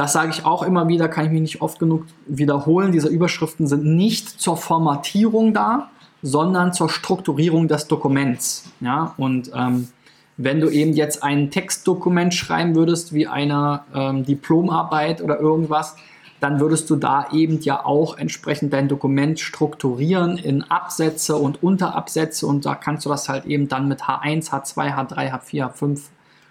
Das 0.00 0.14
sage 0.14 0.30
ich 0.30 0.46
auch 0.46 0.62
immer 0.62 0.88
wieder, 0.88 1.10
kann 1.10 1.26
ich 1.26 1.30
mich 1.30 1.42
nicht 1.42 1.60
oft 1.60 1.78
genug 1.78 2.06
wiederholen. 2.26 2.90
Diese 2.90 3.08
Überschriften 3.08 3.66
sind 3.66 3.84
nicht 3.84 4.40
zur 4.40 4.56
Formatierung 4.56 5.52
da, 5.52 5.90
sondern 6.22 6.72
zur 6.72 6.88
Strukturierung 6.88 7.68
des 7.68 7.86
Dokuments. 7.86 8.64
Ja, 8.80 9.12
und 9.18 9.50
ähm, 9.54 9.88
wenn 10.38 10.58
du 10.58 10.70
eben 10.70 10.94
jetzt 10.94 11.22
ein 11.22 11.50
Textdokument 11.50 12.32
schreiben 12.32 12.74
würdest, 12.76 13.12
wie 13.12 13.26
eine 13.26 13.82
ähm, 13.94 14.24
Diplomarbeit 14.24 15.20
oder 15.20 15.38
irgendwas, 15.38 15.96
dann 16.40 16.60
würdest 16.60 16.88
du 16.88 16.96
da 16.96 17.26
eben 17.32 17.60
ja 17.60 17.84
auch 17.84 18.16
entsprechend 18.16 18.72
dein 18.72 18.88
Dokument 18.88 19.38
strukturieren 19.38 20.38
in 20.38 20.62
Absätze 20.62 21.36
und 21.36 21.62
Unterabsätze 21.62 22.46
und 22.46 22.64
da 22.64 22.74
kannst 22.74 23.04
du 23.04 23.10
das 23.10 23.28
halt 23.28 23.44
eben 23.44 23.68
dann 23.68 23.86
mit 23.86 24.04
H1, 24.04 24.48
H2, 24.48 24.94
H3, 24.94 25.30
H4, 25.30 25.74
H5 25.74 26.00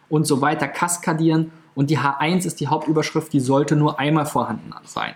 und 0.08 0.28
so 0.28 0.40
weiter 0.40 0.68
kaskadieren 0.68 1.52
und 1.76 1.90
die 1.90 2.00
H1 2.00 2.46
ist 2.46 2.60
die 2.60 2.68
Hauptüberschrift, 2.68 3.32
die 3.32 3.40
sollte 3.40 3.76
nur 3.76 4.00
einmal 4.00 4.26
vorhanden 4.26 4.72
sein. 4.86 5.14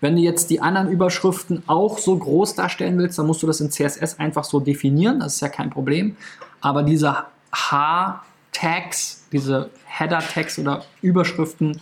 Wenn 0.00 0.16
du 0.16 0.22
jetzt 0.22 0.50
die 0.50 0.60
anderen 0.60 0.88
Überschriften 0.90 1.62
auch 1.66 1.98
so 1.98 2.16
groß 2.16 2.54
darstellen 2.54 2.98
willst, 2.98 3.18
dann 3.18 3.26
musst 3.26 3.42
du 3.42 3.46
das 3.46 3.60
in 3.60 3.70
CSS 3.70 4.18
einfach 4.18 4.44
so 4.44 4.60
definieren, 4.60 5.20
das 5.20 5.36
ist 5.36 5.40
ja 5.40 5.48
kein 5.48 5.70
Problem, 5.70 6.16
aber 6.60 6.82
diese 6.82 7.24
H-Tags, 7.52 9.26
diese 9.32 9.70
Header-Tags 9.86 10.58
oder 10.58 10.84
Überschriften, 11.00 11.80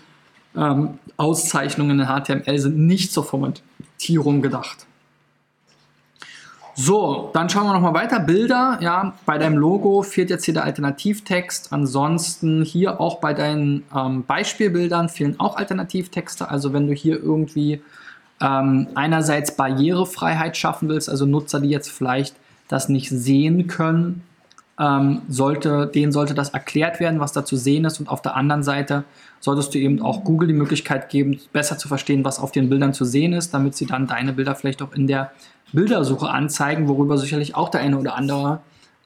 ähm, 0.56 0.98
Auszeichnungen 1.16 2.00
in 2.00 2.06
HTML 2.06 2.58
sind 2.58 2.78
nicht 2.78 3.12
zur 3.12 3.24
Formatierung 3.24 4.42
gedacht. 4.42 4.86
So, 6.74 7.30
dann 7.34 7.50
schauen 7.50 7.66
wir 7.66 7.74
nochmal 7.74 7.94
weiter. 7.94 8.18
Bilder, 8.18 8.78
ja, 8.80 9.14
bei 9.26 9.36
deinem 9.36 9.58
Logo 9.58 10.02
fehlt 10.02 10.30
jetzt 10.30 10.44
hier 10.44 10.54
der 10.54 10.64
Alternativtext. 10.64 11.72
Ansonsten 11.72 12.62
hier 12.62 13.00
auch 13.00 13.20
bei 13.20 13.34
deinen 13.34 13.84
ähm, 13.94 14.24
Beispielbildern 14.24 15.08
fehlen 15.08 15.38
auch 15.38 15.56
Alternativtexte. 15.56 16.48
Also 16.48 16.72
wenn 16.72 16.86
du 16.86 16.94
hier 16.94 17.22
irgendwie 17.22 17.82
ähm, 18.40 18.88
einerseits 18.94 19.54
Barrierefreiheit 19.54 20.56
schaffen 20.56 20.88
willst, 20.88 21.10
also 21.10 21.26
Nutzer, 21.26 21.60
die 21.60 21.68
jetzt 21.68 21.90
vielleicht 21.90 22.34
das 22.68 22.88
nicht 22.88 23.10
sehen 23.10 23.66
können, 23.66 24.22
ähm, 24.82 25.22
sollte, 25.28 25.86
denen 25.86 26.10
sollte 26.10 26.34
das 26.34 26.50
erklärt 26.50 26.98
werden, 26.98 27.20
was 27.20 27.32
da 27.32 27.44
zu 27.44 27.56
sehen 27.56 27.84
ist. 27.84 28.00
Und 28.00 28.08
auf 28.08 28.20
der 28.20 28.34
anderen 28.34 28.64
Seite 28.64 29.04
solltest 29.38 29.72
du 29.74 29.78
eben 29.78 30.02
auch 30.02 30.24
Google 30.24 30.48
die 30.48 30.54
Möglichkeit 30.54 31.08
geben, 31.08 31.38
besser 31.52 31.78
zu 31.78 31.86
verstehen, 31.86 32.24
was 32.24 32.40
auf 32.40 32.50
den 32.50 32.68
Bildern 32.68 32.92
zu 32.92 33.04
sehen 33.04 33.32
ist, 33.32 33.54
damit 33.54 33.76
sie 33.76 33.86
dann 33.86 34.08
deine 34.08 34.32
Bilder 34.32 34.56
vielleicht 34.56 34.82
auch 34.82 34.92
in 34.92 35.06
der 35.06 35.30
Bildersuche 35.72 36.28
anzeigen, 36.28 36.88
worüber 36.88 37.16
sicherlich 37.16 37.54
auch 37.54 37.68
der 37.68 37.80
eine 37.80 37.96
oder 37.96 38.16
andere 38.16 38.60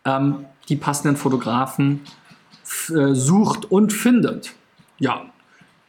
ähm, 0.07 0.47
die 0.71 0.77
passenden 0.77 1.17
Fotografen 1.17 2.01
äh, 2.89 3.13
sucht 3.13 3.71
und 3.71 3.93
findet. 3.93 4.55
Ja, 4.99 5.27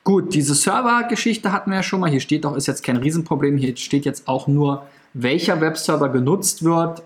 gut, 0.04 0.34
diese 0.34 0.54
Server-Geschichte 0.54 1.54
hatten 1.54 1.72
wir 1.72 1.78
ja 1.78 1.84
schon 1.84 2.02
mal. 2.02 2.10
Hier 2.10 2.20
steht 2.20 2.44
doch, 2.44 2.58
ist 2.58 2.68
jetzt 2.68 2.84
kein 2.84 2.98
Riesenproblem. 2.98 3.58
Hier 3.58 3.78
steht 3.78 4.04
jetzt 4.04 4.28
auch 4.28 4.48
nur, 4.48 4.86
welcher 5.14 5.62
Webserver 5.62 6.10
genutzt 6.10 6.66
wird. 6.66 7.04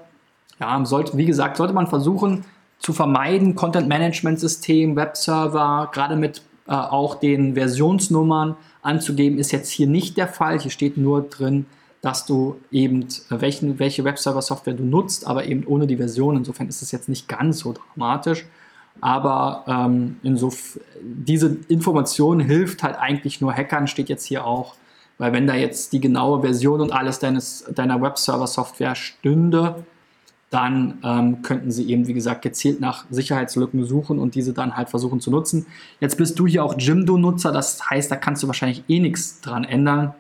Ja, 0.60 0.84
sollte, 0.84 1.16
wie 1.16 1.26
gesagt, 1.26 1.58
sollte 1.58 1.74
man 1.74 1.88
versuchen, 1.88 2.44
zu 2.82 2.94
vermeiden, 2.94 3.56
Content-Management-System, 3.56 4.96
Webserver, 4.96 5.90
gerade 5.94 6.16
mit 6.16 6.42
äh, 6.68 6.74
auch 6.74 7.16
den 7.16 7.54
Versionsnummern 7.54 8.58
anzugeben, 8.82 9.38
ist 9.38 9.52
jetzt 9.52 9.70
hier 9.70 9.88
nicht 9.88 10.18
der 10.18 10.28
Fall. 10.28 10.60
Hier 10.60 10.72
steht 10.72 10.98
nur 10.98 11.22
drin, 11.22 11.68
dass 12.02 12.26
du 12.26 12.56
eben, 12.72 13.04
äh, 13.04 13.40
welchen, 13.40 13.78
welche 13.78 14.04
Webserver-Software 14.04 14.74
du 14.74 14.84
nutzt, 14.84 15.28
aber 15.28 15.46
eben 15.46 15.66
ohne 15.68 15.86
die 15.86 15.98
Version. 15.98 16.36
Insofern 16.36 16.68
ist 16.68 16.82
es 16.82 16.92
jetzt 16.92 17.08
nicht 17.08 17.28
ganz 17.28 17.60
so 17.60 17.74
dramatisch. 17.74 18.46
Aber 19.00 19.64
ähm, 19.68 20.18
diese 21.02 21.58
Information 21.68 22.40
hilft 22.40 22.84
halt 22.84 22.98
eigentlich 23.00 23.40
nur 23.42 23.54
Hackern, 23.54 23.88
steht 23.88 24.10
jetzt 24.10 24.26
hier 24.26 24.46
auch. 24.46 24.76
Weil 25.18 25.34
wenn 25.34 25.46
da 25.46 25.56
jetzt 25.56 25.94
die 25.94 26.02
genaue 26.02 26.42
Version 26.42 26.82
und 26.82 26.92
alles 26.92 27.20
deines, 27.20 27.64
deiner 27.74 28.02
Webserver-Software 28.02 28.96
stünde, 28.96 29.86
dann 30.52 31.00
ähm, 31.02 31.42
könnten 31.42 31.72
sie 31.72 31.90
eben, 31.90 32.08
wie 32.08 32.14
gesagt, 32.14 32.42
gezielt 32.42 32.82
nach 32.82 33.06
Sicherheitslücken 33.10 33.86
suchen 33.86 34.20
und 34.20 34.36
diese 34.36 34.52
dann 34.52 34.76
halt 34.76 34.90
versuchen 34.90 35.22
zu 35.22 35.32
nutzen. 35.32 35.66
Jetzt 36.02 36.18
bist 36.18 36.38
du 36.38 36.46
hier 36.46 36.66
auch 36.66 36.76
Jimdo-Nutzer, 36.78 37.54
das 37.54 37.90
heißt, 37.90 38.12
da 38.12 38.18
kannst 38.18 38.44
du 38.44 38.48
wahrscheinlich 38.48 38.84
eh 38.90 39.00
nichts 39.00 39.40
dran 39.40 39.64
ändern. 39.64 40.14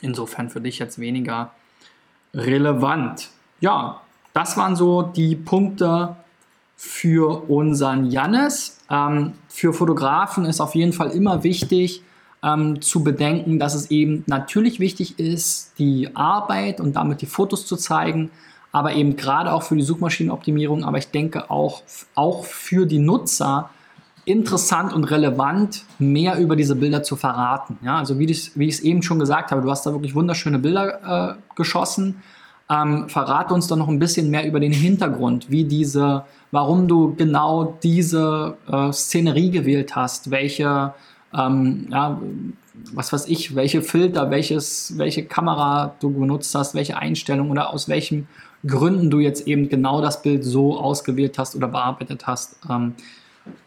Insofern 0.00 0.50
für 0.50 0.60
dich 0.60 0.78
jetzt 0.78 1.00
weniger 1.00 1.50
relevant. 2.32 3.28
Ja, 3.60 4.02
das 4.34 4.56
waren 4.56 4.76
so 4.76 5.02
die 5.02 5.34
Punkte 5.34 6.14
für 6.76 7.50
unseren 7.50 8.10
Jannis. 8.10 8.78
Ähm, 8.88 9.32
für 9.48 9.72
Fotografen 9.72 10.44
ist 10.44 10.60
auf 10.60 10.76
jeden 10.76 10.92
Fall 10.92 11.10
immer 11.10 11.42
wichtig 11.42 12.02
ähm, 12.44 12.80
zu 12.80 13.02
bedenken, 13.02 13.58
dass 13.58 13.74
es 13.74 13.90
eben 13.90 14.22
natürlich 14.26 14.78
wichtig 14.78 15.18
ist, 15.18 15.72
die 15.78 16.14
Arbeit 16.14 16.80
und 16.80 16.94
damit 16.94 17.20
die 17.20 17.26
Fotos 17.26 17.66
zu 17.66 17.76
zeigen, 17.76 18.30
aber 18.74 18.94
eben 18.94 19.14
gerade 19.14 19.52
auch 19.52 19.62
für 19.62 19.76
die 19.76 19.82
Suchmaschinenoptimierung, 19.82 20.82
aber 20.82 20.98
ich 20.98 21.06
denke 21.06 21.48
auch, 21.48 21.82
auch 22.16 22.44
für 22.44 22.86
die 22.86 22.98
Nutzer 22.98 23.70
interessant 24.24 24.92
und 24.92 25.04
relevant, 25.04 25.84
mehr 26.00 26.38
über 26.40 26.56
diese 26.56 26.74
Bilder 26.74 27.04
zu 27.04 27.14
verraten. 27.14 27.78
Ja, 27.84 27.98
also 27.98 28.18
wie 28.18 28.24
ich 28.24 28.50
es 28.56 28.80
eben 28.80 29.04
schon 29.04 29.20
gesagt 29.20 29.52
habe, 29.52 29.62
du 29.62 29.70
hast 29.70 29.86
da 29.86 29.92
wirklich 29.92 30.16
wunderschöne 30.16 30.58
Bilder 30.58 31.36
äh, 31.36 31.54
geschossen. 31.54 32.20
Ähm, 32.68 33.08
verrate 33.08 33.54
uns 33.54 33.68
doch 33.68 33.76
noch 33.76 33.86
ein 33.86 34.00
bisschen 34.00 34.28
mehr 34.28 34.44
über 34.44 34.58
den 34.58 34.72
Hintergrund, 34.72 35.52
wie 35.52 35.62
diese, 35.62 36.24
warum 36.50 36.88
du 36.88 37.14
genau 37.14 37.78
diese 37.80 38.56
äh, 38.66 38.90
Szenerie 38.90 39.52
gewählt 39.52 39.94
hast, 39.94 40.32
welche, 40.32 40.94
ähm, 41.32 41.86
ja, 41.92 42.20
was 42.92 43.12
weiß 43.12 43.28
ich, 43.28 43.54
welche 43.54 43.82
Filter, 43.82 44.32
welches, 44.32 44.98
welche 44.98 45.24
Kamera 45.24 45.94
du 46.00 46.10
benutzt 46.10 46.52
hast, 46.56 46.74
welche 46.74 46.96
Einstellung 46.96 47.52
oder 47.52 47.72
aus 47.72 47.88
welchem 47.88 48.26
Gründen 48.66 49.10
du 49.10 49.18
jetzt 49.18 49.46
eben 49.46 49.68
genau 49.68 50.00
das 50.00 50.22
Bild 50.22 50.44
so 50.44 50.78
ausgewählt 50.78 51.38
hast 51.38 51.54
oder 51.54 51.68
bearbeitet 51.68 52.26
hast. 52.26 52.56
Ähm, 52.70 52.94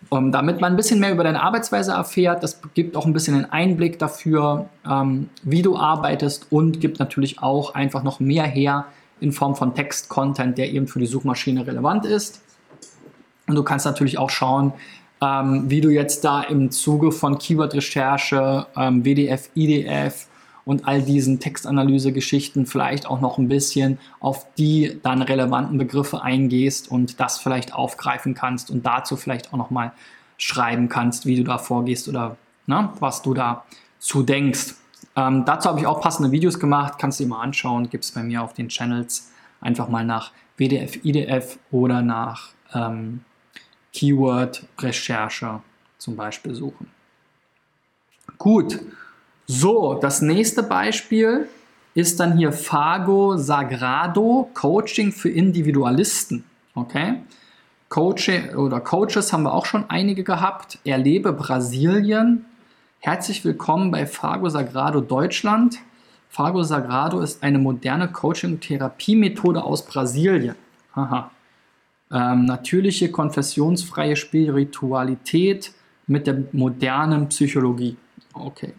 um, 0.09 0.31
damit 0.31 0.61
man 0.61 0.73
ein 0.73 0.75
bisschen 0.77 0.99
mehr 0.99 1.11
über 1.11 1.23
deine 1.23 1.41
Arbeitsweise 1.41 1.91
erfährt, 1.91 2.41
das 2.41 2.61
gibt 2.73 2.95
auch 2.95 3.05
ein 3.05 3.13
bisschen 3.13 3.35
einen 3.35 3.45
Einblick 3.45 3.99
dafür, 3.99 4.69
ähm, 4.89 5.29
wie 5.43 5.61
du 5.61 5.77
arbeitest 5.77 6.47
und 6.49 6.79
gibt 6.79 6.99
natürlich 6.99 7.39
auch 7.41 7.75
einfach 7.75 8.03
noch 8.03 8.19
mehr 8.19 8.45
her 8.45 8.85
in 9.19 9.31
Form 9.31 9.55
von 9.55 9.75
Text-Content, 9.75 10.57
der 10.57 10.71
eben 10.71 10.87
für 10.87 10.99
die 10.99 11.07
Suchmaschine 11.07 11.67
relevant 11.67 12.05
ist. 12.05 12.41
Und 13.47 13.55
du 13.55 13.63
kannst 13.63 13.85
natürlich 13.85 14.17
auch 14.17 14.29
schauen, 14.29 14.73
ähm, 15.21 15.69
wie 15.69 15.81
du 15.81 15.89
jetzt 15.89 16.23
da 16.23 16.41
im 16.41 16.71
Zuge 16.71 17.11
von 17.11 17.37
Keyword-Recherche, 17.37 18.67
ähm, 18.75 19.03
WDF, 19.03 19.49
IDF 19.55 20.27
und 20.67 20.85
all 20.85 21.01
diesen 21.01 21.39
Textanalyse-Geschichten 21.39 22.65
vielleicht 22.65 23.07
auch 23.07 23.21
noch 23.21 23.37
ein 23.37 23.47
bisschen 23.47 23.99
auf 24.19 24.45
die 24.55 24.99
dann 25.01 25.21
relevanten 25.21 25.77
Begriffe 25.77 26.21
eingehst 26.21 26.91
und 26.91 27.21
das 27.21 27.39
vielleicht 27.39 27.73
aufgreifen 27.73 28.33
kannst 28.33 28.69
und 28.69 28.85
dazu 28.85 29.15
vielleicht 29.15 29.53
auch 29.53 29.57
noch 29.57 29.69
mal 29.69 29.93
schreiben 30.37 30.89
kannst, 30.89 31.25
wie 31.25 31.37
du 31.37 31.45
da 31.45 31.57
vorgehst 31.57 32.09
oder 32.09 32.35
ne, 32.65 32.89
was 32.99 33.21
du 33.21 33.33
da 33.33 33.63
zu 33.97 34.23
denkst. 34.23 34.75
Ähm, 35.15 35.45
dazu 35.45 35.69
habe 35.69 35.79
ich 35.79 35.87
auch 35.87 36.01
passende 36.01 36.33
Videos 36.33 36.59
gemacht, 36.59 36.95
kannst 36.99 37.21
du 37.21 37.23
dir 37.23 37.29
mal 37.29 37.41
anschauen, 37.41 37.89
gibt 37.89 38.03
es 38.03 38.11
bei 38.11 38.21
mir 38.21 38.43
auf 38.43 38.53
den 38.53 38.67
Channels. 38.67 39.31
Einfach 39.61 39.87
mal 39.87 40.03
nach 40.03 40.33
WDF, 40.57 41.03
IDF 41.05 41.57
oder 41.71 42.01
nach 42.01 42.49
ähm, 42.73 43.21
Keyword-Recherche 43.93 45.61
zum 45.97 46.17
Beispiel 46.17 46.53
suchen. 46.53 46.91
Gut, 48.37 48.81
so, 49.49 49.93
das 49.93 50.21
nächste 50.21 50.61
Beispiel 50.61 51.47
ist 51.93 52.19
dann 52.19 52.37
hier 52.37 52.51
Fago 52.51 53.37
Sagrado 53.37 54.49
Coaching 54.53 55.13
für 55.13 55.29
Individualisten. 55.29 56.43
Okay? 56.75 57.21
Coaching 57.87 58.55
oder 58.55 58.81
Coaches 58.81 59.31
haben 59.31 59.43
wir 59.43 59.53
auch 59.53 59.65
schon 59.65 59.89
einige 59.89 60.25
gehabt. 60.25 60.79
Erlebe 60.83 61.31
Brasilien. 61.31 62.43
Herzlich 62.99 63.45
willkommen 63.45 63.89
bei 63.89 64.05
Fago 64.05 64.49
Sagrado 64.49 64.99
Deutschland. 64.99 65.77
Fago 66.27 66.61
Sagrado 66.63 67.21
ist 67.21 67.41
eine 67.41 67.57
moderne 67.57 68.09
Coaching-Therapiemethode 68.09 69.63
aus 69.63 69.85
Brasilien. 69.85 70.55
Aha. 70.93 71.31
Ähm, 72.11 72.43
natürliche, 72.43 73.11
konfessionsfreie 73.11 74.17
Spiritualität 74.17 75.71
mit 76.05 76.27
der 76.27 76.43
modernen 76.51 77.29
Psychologie. 77.29 77.95
Okay. 78.41 78.73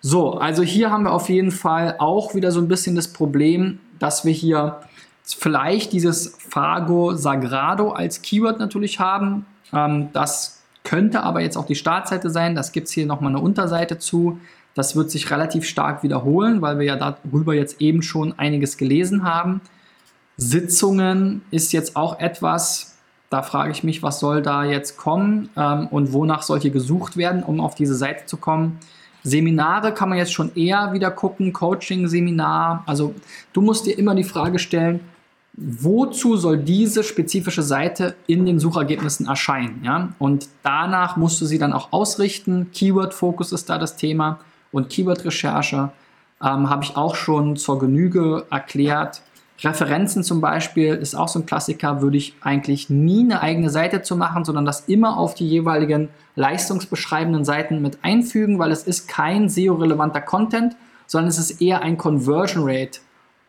So, 0.00 0.34
also 0.34 0.62
hier 0.62 0.90
haben 0.90 1.04
wir 1.04 1.12
auf 1.12 1.28
jeden 1.28 1.50
Fall 1.50 1.96
auch 1.98 2.34
wieder 2.34 2.52
so 2.52 2.60
ein 2.60 2.68
bisschen 2.68 2.94
das 2.94 3.08
Problem, 3.08 3.80
dass 3.98 4.24
wir 4.24 4.32
hier 4.32 4.80
vielleicht 5.24 5.92
dieses 5.92 6.36
Fago 6.38 7.14
Sagrado 7.14 7.90
als 7.90 8.22
Keyword 8.22 8.60
natürlich 8.60 9.00
haben. 9.00 9.46
Ähm, 9.72 10.08
das 10.12 10.62
könnte 10.84 11.22
aber 11.22 11.40
jetzt 11.40 11.56
auch 11.56 11.66
die 11.66 11.74
Startseite 11.74 12.30
sein. 12.30 12.54
Das 12.54 12.70
gibt 12.70 12.86
es 12.86 12.92
hier 12.92 13.06
nochmal 13.06 13.30
eine 13.30 13.40
Unterseite 13.40 13.98
zu. 13.98 14.38
Das 14.74 14.94
wird 14.94 15.10
sich 15.10 15.30
relativ 15.30 15.64
stark 15.64 16.02
wiederholen, 16.02 16.62
weil 16.62 16.78
wir 16.78 16.86
ja 16.86 16.96
darüber 16.96 17.54
jetzt 17.54 17.80
eben 17.80 18.02
schon 18.02 18.38
einiges 18.38 18.76
gelesen 18.76 19.24
haben. 19.24 19.60
Sitzungen 20.36 21.42
ist 21.50 21.72
jetzt 21.72 21.96
auch 21.96 22.20
etwas, 22.20 22.95
da 23.30 23.42
frage 23.42 23.72
ich 23.72 23.82
mich, 23.82 24.02
was 24.02 24.20
soll 24.20 24.42
da 24.42 24.64
jetzt 24.64 24.96
kommen 24.96 25.48
ähm, 25.56 25.88
und 25.88 26.12
wonach 26.12 26.42
soll 26.42 26.60
hier 26.60 26.70
gesucht 26.70 27.16
werden, 27.16 27.42
um 27.42 27.60
auf 27.60 27.74
diese 27.74 27.94
Seite 27.94 28.26
zu 28.26 28.36
kommen. 28.36 28.78
Seminare 29.22 29.92
kann 29.92 30.08
man 30.08 30.18
jetzt 30.18 30.32
schon 30.32 30.54
eher 30.54 30.92
wieder 30.92 31.10
gucken, 31.10 31.52
Coaching-Seminar. 31.52 32.84
Also 32.86 33.14
du 33.52 33.60
musst 33.60 33.86
dir 33.86 33.98
immer 33.98 34.14
die 34.14 34.22
Frage 34.22 34.60
stellen, 34.60 35.00
wozu 35.54 36.36
soll 36.36 36.58
diese 36.58 37.02
spezifische 37.02 37.62
Seite 37.62 38.14
in 38.26 38.46
den 38.46 38.60
Suchergebnissen 38.60 39.26
erscheinen. 39.26 39.82
Ja? 39.82 40.10
Und 40.18 40.48
danach 40.62 41.16
musst 41.16 41.40
du 41.40 41.46
sie 41.46 41.58
dann 41.58 41.72
auch 41.72 41.92
ausrichten. 41.92 42.70
Keyword-Fokus 42.72 43.52
ist 43.52 43.68
da 43.68 43.78
das 43.78 43.96
Thema 43.96 44.38
und 44.70 44.90
Keyword-Recherche 44.90 45.90
ähm, 46.42 46.70
habe 46.70 46.84
ich 46.84 46.96
auch 46.96 47.14
schon 47.14 47.56
zur 47.56 47.78
Genüge 47.78 48.46
erklärt. 48.50 49.22
Referenzen 49.60 50.22
zum 50.22 50.40
Beispiel 50.40 50.94
ist 50.94 51.14
auch 51.14 51.28
so 51.28 51.38
ein 51.38 51.46
Klassiker, 51.46 52.02
würde 52.02 52.18
ich 52.18 52.34
eigentlich 52.42 52.90
nie 52.90 53.20
eine 53.20 53.40
eigene 53.40 53.70
Seite 53.70 54.02
zu 54.02 54.16
machen, 54.16 54.44
sondern 54.44 54.66
das 54.66 54.80
immer 54.80 55.16
auf 55.16 55.34
die 55.34 55.48
jeweiligen 55.48 56.10
leistungsbeschreibenden 56.34 57.44
Seiten 57.44 57.80
mit 57.80 57.98
einfügen, 58.02 58.58
weil 58.58 58.70
es 58.70 58.82
ist 58.82 59.08
kein 59.08 59.48
SEO-relevanter 59.48 60.20
Content, 60.20 60.76
sondern 61.06 61.28
es 61.28 61.38
ist 61.38 61.62
eher 61.62 61.80
ein 61.82 61.96
Conversion 61.96 62.64
Rate 62.66 63.00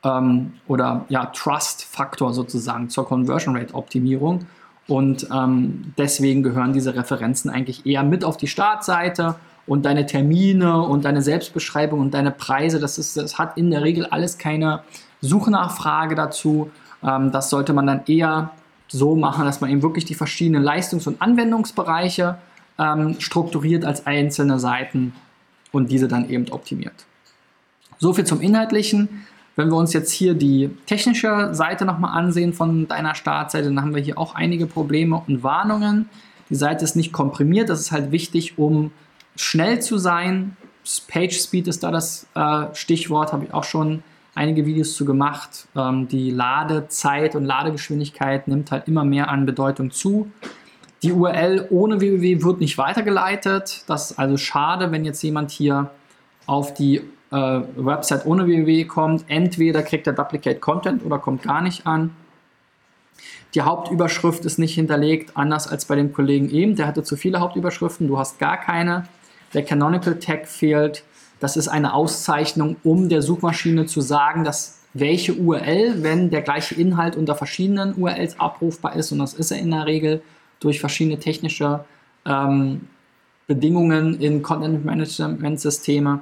ähm, 0.04 0.54
oder 0.68 1.06
ja, 1.10 1.26
Trust-Faktor 1.26 2.34
sozusagen 2.34 2.90
zur 2.90 3.06
Conversion 3.06 3.58
Rate-Optimierung. 3.58 4.46
Und 4.88 5.28
ähm, 5.34 5.94
deswegen 5.98 6.44
gehören 6.44 6.72
diese 6.72 6.96
Referenzen 6.96 7.52
eigentlich 7.52 7.86
eher 7.86 8.04
mit 8.04 8.24
auf 8.24 8.38
die 8.38 8.48
Startseite 8.48 9.36
und 9.66 9.86
deine 9.86 10.06
Termine 10.06 10.82
und 10.84 11.04
deine 11.04 11.22
Selbstbeschreibung 11.22 12.00
und 12.00 12.14
deine 12.14 12.32
Preise. 12.32 12.80
Das, 12.80 12.98
ist, 12.98 13.18
das 13.18 13.38
hat 13.38 13.58
in 13.58 13.70
der 13.70 13.84
Regel 13.84 14.06
alles 14.06 14.38
keine 14.38 14.84
Suchnachfrage 15.28 16.16
dazu. 16.16 16.72
Ähm, 17.04 17.32
das 17.32 17.50
sollte 17.50 17.74
man 17.74 17.88
dann 17.88 18.02
eher 18.08 18.52
so 18.88 19.16
machen, 19.16 19.46
dass 19.46 19.62
man 19.62 19.70
eben 19.70 19.82
wirklich 19.82 20.06
die 20.06 20.16
verschiedenen 20.16 20.64
Leistungs- 20.64 21.08
und 21.08 21.22
Anwendungsbereiche 21.22 22.38
ähm, 22.80 23.16
strukturiert 23.20 23.86
als 23.86 24.06
einzelne 24.08 24.60
Seiten 24.60 25.14
und 25.72 25.92
diese 25.92 26.08
dann 26.08 26.30
eben 26.30 26.50
optimiert. 26.52 27.06
So 27.98 28.14
viel 28.14 28.26
zum 28.26 28.42
Inhaltlichen. 28.42 29.26
Wenn 29.56 29.70
wir 29.70 29.76
uns 29.76 29.92
jetzt 29.94 30.12
hier 30.12 30.36
die 30.36 30.70
technische 30.86 31.54
Seite 31.54 31.84
nochmal 31.86 32.18
ansehen 32.18 32.54
von 32.54 32.88
deiner 32.88 33.16
Startseite, 33.16 33.66
dann 33.66 33.82
haben 33.82 33.96
wir 33.96 34.02
hier 34.02 34.18
auch 34.18 34.36
einige 34.36 34.68
Probleme 34.68 35.22
und 35.28 35.44
Warnungen. 35.44 36.10
Die 36.50 36.56
Seite 36.56 36.86
ist 36.86 36.96
nicht 36.96 37.12
komprimiert, 37.12 37.70
das 37.70 37.80
ist 37.80 37.92
halt 37.92 38.12
wichtig, 38.12 38.58
um 38.58 38.92
schnell 39.36 39.82
zu 39.82 39.98
sein. 39.98 40.56
Page 41.08 41.38
Speed 41.38 41.68
ist 41.68 41.84
da 41.84 41.92
das 41.92 42.28
äh, 42.36 42.68
Stichwort, 42.74 43.34
habe 43.34 43.46
ich 43.46 43.54
auch 43.54 43.66
schon 43.66 44.04
einige 44.38 44.66
Videos 44.66 44.96
zu 44.96 45.04
gemacht. 45.04 45.68
Ähm, 45.76 46.08
die 46.08 46.32
Ladezeit 46.32 47.36
und 47.36 47.44
Ladegeschwindigkeit 47.46 48.48
nimmt 48.48 48.72
halt 48.72 48.88
immer 48.88 49.04
mehr 49.04 49.30
an 49.30 49.46
Bedeutung 49.46 49.92
zu. 49.92 50.32
Die 51.04 51.12
URL 51.12 51.68
ohne 51.70 52.00
www 52.00 52.44
wird 52.44 52.60
nicht 52.60 52.78
weitergeleitet. 52.78 53.84
Das 53.88 54.12
ist 54.12 54.20
also 54.20 54.38
schade, 54.38 54.92
wenn 54.92 55.06
jetzt 55.06 55.22
jemand 55.22 55.52
hier 55.52 55.92
auf 56.46 56.74
die 56.74 57.02
äh, 57.32 57.62
Website 57.76 58.26
ohne 58.26 58.46
www 58.46 58.86
kommt, 58.86 59.26
entweder 59.28 59.84
kriegt 59.84 60.08
er 60.08 60.14
Duplicate 60.14 60.60
Content 60.60 61.06
oder 61.06 61.20
kommt 61.20 61.44
gar 61.44 61.62
nicht 61.62 61.86
an. 61.86 62.16
Die 63.54 63.62
Hauptüberschrift 63.62 64.46
ist 64.46 64.60
nicht 64.60 64.76
hinterlegt, 64.76 65.32
anders 65.36 65.68
als 65.68 65.86
bei 65.86 65.96
dem 65.96 66.14
Kollegen 66.14 66.50
eben. 66.50 66.76
Der 66.76 66.88
hatte 66.88 67.04
zu 67.04 67.16
viele 67.16 67.40
Hauptüberschriften, 67.40 68.08
du 68.08 68.18
hast 68.18 68.40
gar 68.40 68.58
keine. 68.58 69.08
Der 69.54 69.64
Canonical 69.64 70.20
Tag 70.20 70.48
fehlt. 70.48 71.04
Das 71.40 71.58
ist 71.58 71.68
eine 71.68 71.94
Auszeichnung, 71.94 72.78
um 72.84 73.10
der 73.10 73.22
Suchmaschine 73.22 73.86
zu 73.86 74.02
sagen, 74.02 74.44
dass 74.44 74.80
welche 74.94 75.36
URL, 75.36 76.02
wenn 76.02 76.30
der 76.30 76.42
gleiche 76.42 76.76
Inhalt 76.76 77.16
unter 77.16 77.36
verschiedenen 77.36 77.96
URLs 77.96 78.40
abrufbar 78.40 78.96
ist, 78.96 79.12
und 79.12 79.20
das 79.20 79.34
ist 79.34 79.52
er 79.52 79.60
in 79.60 79.72
der 79.72 79.86
Regel 79.86 80.22
durch 80.60 80.80
verschiedene 80.80 81.20
technische 81.20 81.86
ähm, 82.26 82.88
Bedingungen 83.46 84.20
in 84.20 84.42
Content-Management-Systeme, 84.42 86.22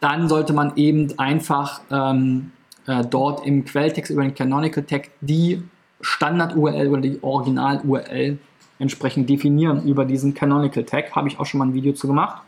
dann 0.00 0.28
sollte 0.28 0.52
man 0.52 0.72
eben 0.76 1.18
einfach 1.18 1.80
ähm, 1.90 2.52
äh, 2.86 3.04
dort 3.04 3.46
im 3.46 3.64
Quelltext 3.64 4.10
über 4.10 4.22
den 4.22 4.34
Canonical 4.34 4.84
Tag 4.84 5.10
die 5.20 5.62
Standard-URL 6.00 6.88
oder 6.88 7.00
die 7.00 7.22
Original-URL 7.22 8.38
entsprechend 8.78 9.30
definieren 9.30 9.86
über 9.86 10.04
diesen 10.04 10.34
Canonical 10.34 10.84
Tag. 10.84 11.14
Habe 11.14 11.28
ich 11.28 11.38
auch 11.38 11.46
schon 11.46 11.58
mal 11.58 11.66
ein 11.66 11.74
Video 11.74 11.92
zu 11.92 12.06
gemacht. 12.06 12.42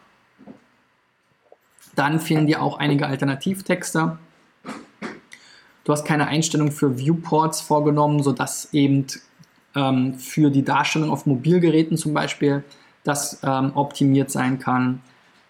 Dann 1.97 2.21
fehlen 2.21 2.47
dir 2.47 2.63
auch 2.63 2.79
einige 2.79 3.07
Alternativtexte. 3.07 4.19
Du 5.85 5.93
hast 5.93 6.05
keine 6.05 6.29
Einstellung 6.29 6.71
für 6.71 6.99
Viewports 6.99 7.61
vorgenommen, 7.61 8.23
sodass 8.23 8.73
eben 8.73 9.07
ähm, 9.75 10.15
für 10.15 10.51
die 10.51 10.65
Darstellung 10.65 11.11
auf 11.11 11.27
Mobilgeräten 11.27 11.97
zum 11.97 12.15
Beispiel 12.15 12.63
das 13.03 13.41
ähm, 13.43 13.73
optimiert 13.75 14.31
sein 14.31 14.59
kann. 14.59 15.01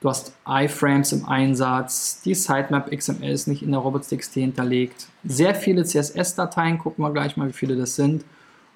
Du 0.01 0.11
hast 0.11 0.35
iFrames 0.47 1.13
im 1.13 1.25
Einsatz, 1.25 2.21
die 2.21 2.35
Sitemap 2.35 2.91
XML 2.95 3.31
ist 3.31 3.49
nicht 3.49 3.63
in 3.63 3.71
der 3.71 3.81
Robots.txt 3.81 4.35
hinterlegt. 4.35 5.09
Sehr 5.25 5.55
viele 5.55 5.85
CSS-Dateien, 5.85 6.79
gucken 6.79 7.03
wir 7.03 7.13
gleich 7.13 7.37
mal, 7.37 7.49
wie 7.49 7.55
viele 7.55 7.77
das 7.77 7.97
sind. 7.97 8.25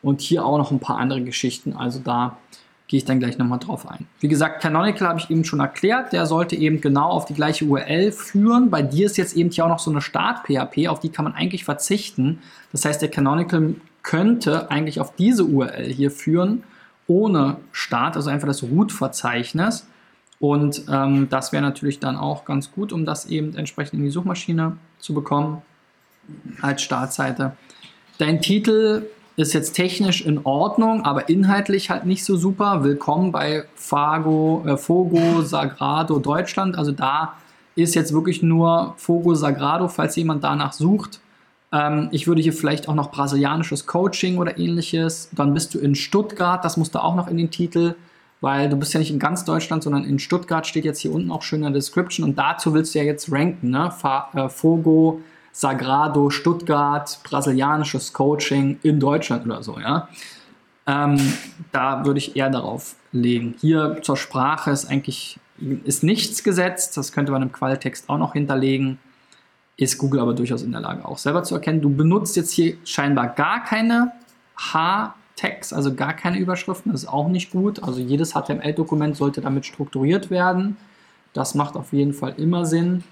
Und 0.03 0.23
hier 0.23 0.47
auch 0.47 0.57
noch 0.57 0.71
ein 0.71 0.81
paar 0.81 0.97
andere 0.97 1.23
Geschichten, 1.23 1.75
also 1.75 2.01
da 2.03 2.39
gehe 2.91 2.99
ich 2.99 3.05
dann 3.05 3.21
gleich 3.21 3.39
nochmal 3.39 3.61
drauf 3.61 3.89
ein. 3.89 4.09
Wie 4.19 4.27
gesagt, 4.27 4.61
Canonical 4.61 5.07
habe 5.07 5.21
ich 5.21 5.31
eben 5.31 5.45
schon 5.45 5.61
erklärt, 5.61 6.13
der 6.13 6.27
sollte 6.27 6.57
eben 6.57 6.81
genau 6.81 7.09
auf 7.09 7.25
die 7.25 7.35
gleiche 7.35 7.65
URL 7.65 8.11
führen. 8.11 8.69
Bei 8.69 8.83
dir 8.83 9.07
ist 9.07 9.17
jetzt 9.17 9.37
eben 9.37 9.49
hier 9.49 9.65
auch 9.65 9.69
noch 9.69 9.79
so 9.79 9.93
eine 9.93 10.01
Start-PHP, 10.01 10.89
auf 10.89 10.99
die 10.99 11.11
kann 11.11 11.25
man 11.25 11.35
eigentlich 11.35 11.65
verzichten. 11.65 12.41
Das 12.73 12.85
heißt, 12.85 13.01
der 13.01 13.09
Canonical 13.09 13.77
könnte 14.03 14.73
eigentlich 14.73 14.99
auf 14.99 15.15
diese 15.15 15.45
URL 15.45 15.85
hier 15.85 16.11
führen, 16.11 16.65
ohne 17.07 17.59
Start, 17.71 18.17
also 18.17 18.29
einfach 18.29 18.49
das 18.49 18.65
Root-Verzeichnis. 18.65 19.87
Und 20.41 20.83
ähm, 20.91 21.29
das 21.31 21.53
wäre 21.53 21.63
natürlich 21.63 22.01
dann 22.01 22.17
auch 22.17 22.45
ganz 22.45 22.73
gut, 22.73 22.93
um 22.93 23.05
das 23.05 23.27
eben 23.27 23.55
entsprechend 23.55 24.01
in 24.01 24.05
die 24.05 24.11
Suchmaschine 24.11 24.79
zu 24.99 25.15
bekommen 25.15 25.63
als 26.61 26.83
Startseite. 26.83 27.53
Dein 28.19 28.41
Titel 28.43 29.07
ist 29.37 29.53
jetzt 29.53 29.73
technisch 29.73 30.25
in 30.25 30.45
Ordnung, 30.45 31.05
aber 31.05 31.29
inhaltlich 31.29 31.91
halt 31.91 32.07
nicht 32.07 32.25
so 32.25 32.37
super. 32.37 32.85
Willkommen 32.85 33.33
bei 33.33 33.65
Fago, 33.75 34.65
äh, 34.67 34.77
Fogo 34.77 35.43
Sagrado 35.43 36.19
Deutschland. 36.19 36.77
Also 36.77 36.93
da 36.93 37.35
ist 37.75 37.95
jetzt 37.95 38.13
wirklich 38.13 38.43
nur 38.43 38.95
Fogo 38.97 39.35
Sagrado, 39.35 39.89
falls 39.89 40.17
jemand 40.17 40.45
danach 40.45 40.73
sucht. 40.73 41.21
Ähm, 41.73 42.09
ich 42.13 42.27
würde 42.27 42.43
hier 42.43 42.53
vielleicht 42.53 42.89
auch 42.89 42.95
noch 42.95 43.11
brasilianisches 43.11 43.87
Coaching 43.87 44.39
oder 44.39 44.59
ähnliches. 44.59 45.31
Dann 45.33 45.55
bist 45.55 45.75
du 45.75 45.79
in 45.79 45.95
Stuttgart, 45.95 46.65
das 46.65 46.77
musst 46.77 46.95
du 46.95 46.99
auch 46.99 47.15
noch 47.15 47.29
in 47.29 47.37
den 47.37 47.51
Titel 47.51 47.95
weil 48.41 48.69
du 48.69 48.77
bist 48.77 48.95
ja 48.95 49.01
nicht 49.01 49.11
in 49.11 49.19
ganz 49.19 49.45
Deutschland, 49.45 49.83
sondern 49.83 50.05
in 50.05 50.19
Stuttgart 50.19 50.67
steht 50.67 50.85
jetzt 50.85 51.01
hier 51.01 51.13
unten 51.13 51.31
auch 51.31 51.43
schön 51.43 51.59
in 51.59 51.65
der 51.65 51.73
Description 51.73 52.25
und 52.25 52.39
dazu 52.39 52.73
willst 52.75 52.95
du 52.95 52.99
ja 52.99 53.05
jetzt 53.05 53.31
ranken, 53.31 53.71
ne? 53.71 53.93
Äh, 54.35 54.49
Fogo, 54.49 55.21
Sagrado, 55.21 55.21
Stuttgart, 55.53 57.21
brasilianisches 57.23 58.13
Coaching 58.13 58.79
in 58.83 59.01
Deutschland 59.01 59.45
oder 59.47 59.63
so, 59.63 59.79
ja. 59.79 60.09
Ähm, 60.87 61.19
da 61.73 62.05
würde 62.05 62.19
ich 62.19 62.37
eher 62.37 62.51
darauf 62.51 62.97
legen. 63.13 63.55
Hier 63.61 63.99
zur 64.03 64.17
Sprache 64.17 64.71
ist 64.71 64.91
eigentlich 64.91 65.39
ist 65.85 66.03
nichts 66.03 66.43
gesetzt, 66.43 66.97
das 66.97 67.13
könnte 67.13 67.33
man 67.33 67.43
im 67.43 67.53
Quelltext 67.53 68.09
auch 68.09 68.19
noch 68.19 68.33
hinterlegen. 68.33 68.99
Ist 69.77 69.99
Google 69.99 70.21
aber 70.21 70.35
durchaus 70.35 70.63
in 70.63 70.73
der 70.73 70.81
Lage, 70.81 71.05
auch 71.05 71.19
selber 71.19 71.43
zu 71.43 71.55
erkennen. 71.55 71.81
Du 71.81 71.91
benutzt 71.91 72.37
jetzt 72.37 72.51
hier 72.51 72.77
scheinbar 72.85 73.29
gar 73.29 73.65
keine 73.65 74.13
H- 74.57 75.15
Tags, 75.37 75.73
also 75.73 75.95
gar 75.95 76.13
keine 76.13 76.39
Überschriften. 76.39 76.93
Das 76.93 77.03
ist 77.03 77.09
auch 77.09 77.29
nicht 77.29 77.51
gut. 77.51 77.83
Also 77.83 78.01
jedes 78.01 78.33
HTML-Dokument 78.33 79.17
sollte 79.17 79.41
damit 79.41 79.65
strukturiert 79.65 80.31
werden. 80.31 80.77
Das 81.33 81.55
macht 81.55 81.77
auf 81.77 81.93
jeden 81.93 82.13
Fall 82.13 82.35
immer 82.37 82.67
Sinn. 82.67 83.05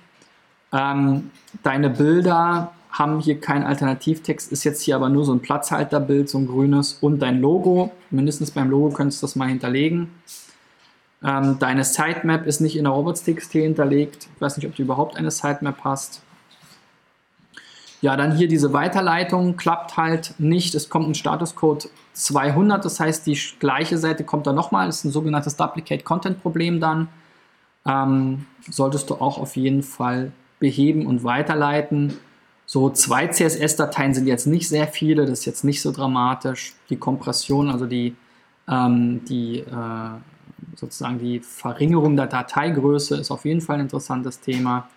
Ähm, 0.73 1.31
deine 1.63 1.91
Bilder 1.91 2.73
haben 2.91 3.21
hier 3.21 3.41
keinen 3.41 3.65
Alternativtext, 3.65 4.51
ist 4.51 4.65
jetzt 4.65 4.83
hier 4.83 4.97
aber 4.97 5.09
nur 5.09 5.25
so 5.25 5.33
ein 5.33 5.41
Platzhalterbild, 5.41 6.29
so 6.29 6.39
ein 6.39 6.47
grünes 6.47 6.95
und 7.01 7.21
dein 7.21 7.41
Logo. 7.41 7.93
Mindestens 8.11 8.51
beim 8.51 8.71
Logo 8.71 8.91
könntest 8.91 9.23
du 9.23 9.27
das 9.27 9.37
mal 9.37 9.49
hinterlegen. 9.49 10.11
Ähm, 11.23 11.59
deine 11.59 11.85
Sitemap 11.85 12.47
ist 12.47 12.61
nicht 12.61 12.77
in 12.77 12.85
der 12.85 12.93
Robots.txt 12.93 13.53
hinterlegt. 13.53 14.29
Ich 14.35 14.41
weiß 14.41 14.57
nicht, 14.57 14.67
ob 14.67 14.77
du 14.77 14.83
überhaupt 14.83 15.17
eine 15.17 15.31
Sitemap 15.31 15.79
hast. 15.85 16.23
ja, 18.01 18.17
dann 18.17 18.37
hier 18.37 18.47
diese 18.47 18.73
Weiterleitung 18.73 19.57
klappt 19.57 19.97
halt 19.97 20.35
nicht. 20.39 20.75
Es 20.75 20.89
kommt 20.89 21.09
ein 21.09 21.15
Statuscode 21.15 21.91
200, 22.13 22.85
das 22.85 23.01
heißt, 23.01 23.27
die 23.27 23.39
gleiche 23.59 23.99
Seite 23.99 24.25
kommt 24.25 24.47
dann 24.47 24.55
nochmal. 24.55 24.87
Das 24.87 24.99
ist 24.99 25.05
ein 25.05 25.11
sogenanntes 25.11 25.57
Duplicate 25.57 26.05
Content 26.05 26.41
Problem 26.43 26.81
dann. 26.81 27.09
Ähm, 27.85 28.47
solltest 28.71 29.11
du 29.11 29.17
auch 29.17 29.39
auf 29.39 29.57
jeden 29.57 29.83
Fall 29.83 30.33
beheben 30.59 31.07
und 31.07 31.25
weiterleiten. 31.25 32.15
So 32.67 32.91
zwei 32.91 33.29
CSS-Dateien 33.29 34.15
sind 34.15 34.27
jetzt 34.27 34.47
nicht 34.47 34.69
sehr 34.69 34.89
viele, 34.89 35.25
das 35.25 35.41
ist 35.41 35.45
jetzt 35.47 35.65
nicht 35.65 35.81
so 35.81 35.91
dramatisch. 35.93 36.75
Die 36.91 36.97
Kompression, 36.97 37.71
also 37.71 37.87
die, 37.87 38.15
ähm, 38.69 39.25
die 39.25 39.61
äh, 39.61 40.11
sozusagen 40.77 41.19
die 41.19 41.41
Verringerung 41.41 42.17
der 42.17 42.27
Dateigröße 42.27 43.17
ist 43.17 43.31
auf 43.31 43.45
jeden 43.45 43.61
Fall 43.61 43.77
ein 43.77 43.83
interessantes 43.83 44.41
Thema. 44.41 44.89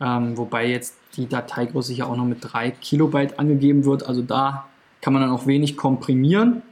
Ähm, 0.00 0.36
wobei 0.36 0.66
jetzt 0.66 0.96
die 1.16 1.28
Dateigröße 1.28 1.92
hier 1.92 2.08
auch 2.08 2.16
noch 2.16 2.24
mit 2.24 2.38
3 2.40 2.70
Kilobyte 2.70 3.38
angegeben 3.38 3.84
wird. 3.84 4.08
Also 4.08 4.22
da 4.22 4.66
kann 5.00 5.12
man 5.12 5.22
dann 5.22 5.30
auch 5.30 5.46
wenig 5.46 5.76
komprimieren. 5.76 6.62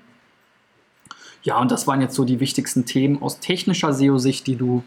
Ja, 1.43 1.61
und 1.61 1.71
das 1.71 1.87
waren 1.87 2.01
jetzt 2.01 2.15
so 2.15 2.25
die 2.25 2.41
wichtigsten 2.41 2.85
Themen 2.85 3.21
aus 3.21 3.41
technischer 3.41 3.93
SEO-Sicht, 3.93 4.47
die 4.47 4.57
du 4.57 4.83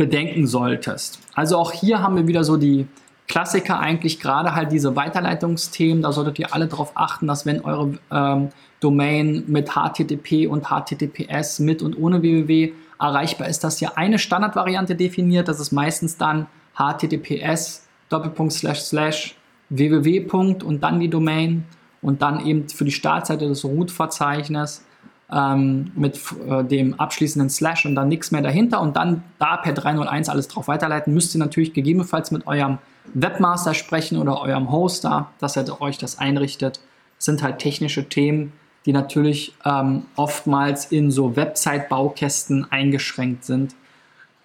bedenken 0.00 0.46
solltest. 0.46 1.20
Also 1.34 1.58
auch 1.58 1.72
hier 1.72 2.02
haben 2.02 2.16
wir 2.16 2.26
wieder 2.26 2.42
so 2.42 2.56
die 2.56 2.86
Klassiker 3.28 3.78
eigentlich, 3.78 4.18
gerade 4.18 4.54
halt 4.54 4.72
diese 4.72 4.96
Weiterleitungsthemen. 4.96 6.02
Da 6.02 6.10
solltet 6.10 6.38
ihr 6.38 6.54
alle 6.54 6.68
darauf 6.68 6.92
achten, 6.94 7.26
dass 7.26 7.44
wenn 7.44 7.60
eure 7.60 7.98
ähm, 8.10 8.48
Domain 8.80 9.44
mit 9.46 9.72
HTTP 9.74 10.48
und 10.48 10.68
HTTPS 10.68 11.58
mit 11.58 11.82
und 11.82 11.98
ohne 11.98 12.22
www 12.22 12.72
erreichbar 12.98 13.48
ist, 13.48 13.62
dass 13.62 13.80
ihr 13.82 13.96
eine 13.98 14.18
Standardvariante 14.18 14.94
definiert. 14.94 15.48
Das 15.48 15.60
ist 15.60 15.70
meistens 15.70 16.16
dann 16.16 16.46
HTTPS 16.74 17.86
Doppelpunkt 18.08 18.52
slash 18.52 18.80
slash 18.80 19.36
www. 19.68 20.26
und 20.32 20.80
dann 20.82 20.98
die 20.98 21.08
Domain 21.08 21.64
und 22.00 22.22
dann 22.22 22.44
eben 22.46 22.68
für 22.70 22.84
die 22.84 22.90
Startseite 22.90 23.48
das 23.48 23.64
Root-Verzeichnis 23.64 24.84
ähm, 25.32 25.92
mit 25.94 26.18
äh, 26.48 26.64
dem 26.64 26.98
abschließenden 26.98 27.50
Slash 27.50 27.86
und 27.86 27.94
dann 27.94 28.08
nichts 28.08 28.30
mehr 28.30 28.42
dahinter 28.42 28.80
und 28.80 28.96
dann 28.96 29.22
da 29.38 29.56
per 29.56 29.72
301 29.72 30.28
alles 30.28 30.48
drauf 30.48 30.68
weiterleiten, 30.68 31.14
müsst 31.14 31.34
ihr 31.34 31.38
natürlich 31.38 31.72
gegebenenfalls 31.72 32.30
mit 32.30 32.46
eurem 32.46 32.78
Webmaster 33.14 33.74
sprechen 33.74 34.18
oder 34.18 34.40
eurem 34.40 34.70
Hoster, 34.70 35.30
dass 35.38 35.56
er 35.56 35.80
euch 35.80 35.98
das 35.98 36.18
einrichtet. 36.18 36.80
Das 37.16 37.26
sind 37.26 37.42
halt 37.42 37.58
technische 37.58 38.08
Themen, 38.08 38.52
die 38.86 38.92
natürlich 38.92 39.54
ähm, 39.64 40.04
oftmals 40.16 40.86
in 40.86 41.10
so 41.10 41.36
Website-Baukästen 41.36 42.70
eingeschränkt 42.70 43.44
sind, 43.44 43.74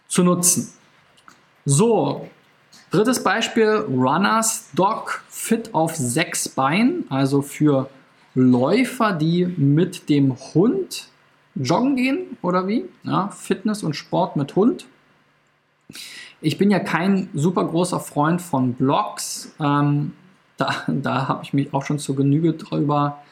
zu 0.08 0.24
nutzen. 0.24 0.74
So, 1.66 2.28
drittes 2.92 3.24
Beispiel, 3.24 3.86
Runners 3.90 4.70
Dog 4.74 5.24
Fit 5.30 5.74
auf 5.74 5.96
sechs 5.96 6.50
Beinen, 6.50 7.06
also 7.10 7.42
für 7.42 7.90
Läufer, 8.36 9.14
die 9.14 9.46
mit 9.46 10.10
dem 10.10 10.36
Hund 10.54 11.08
joggen 11.56 11.96
gehen 11.96 12.38
oder 12.42 12.68
wie? 12.68 12.86
Ja, 13.04 13.30
Fitness 13.30 13.82
und 13.82 13.96
Sport 13.96 14.36
mit 14.36 14.56
Hund. 14.56 14.86
Ich 16.42 16.58
bin 16.58 16.70
ja 16.70 16.80
kein 16.80 17.30
super 17.34 17.66
großer 17.66 18.00
Freund 18.00 18.42
von 18.42 18.74
Blogs. 18.74 19.54
Ähm, 19.60 20.14
da 20.58 20.84
da 20.88 21.28
habe 21.28 21.44
ich 21.44 21.54
mich 21.54 21.74
auch 21.74 21.86
schon 21.86 21.98
zur 21.98 22.16
Genüge 22.16 22.54
drüber 22.54 23.24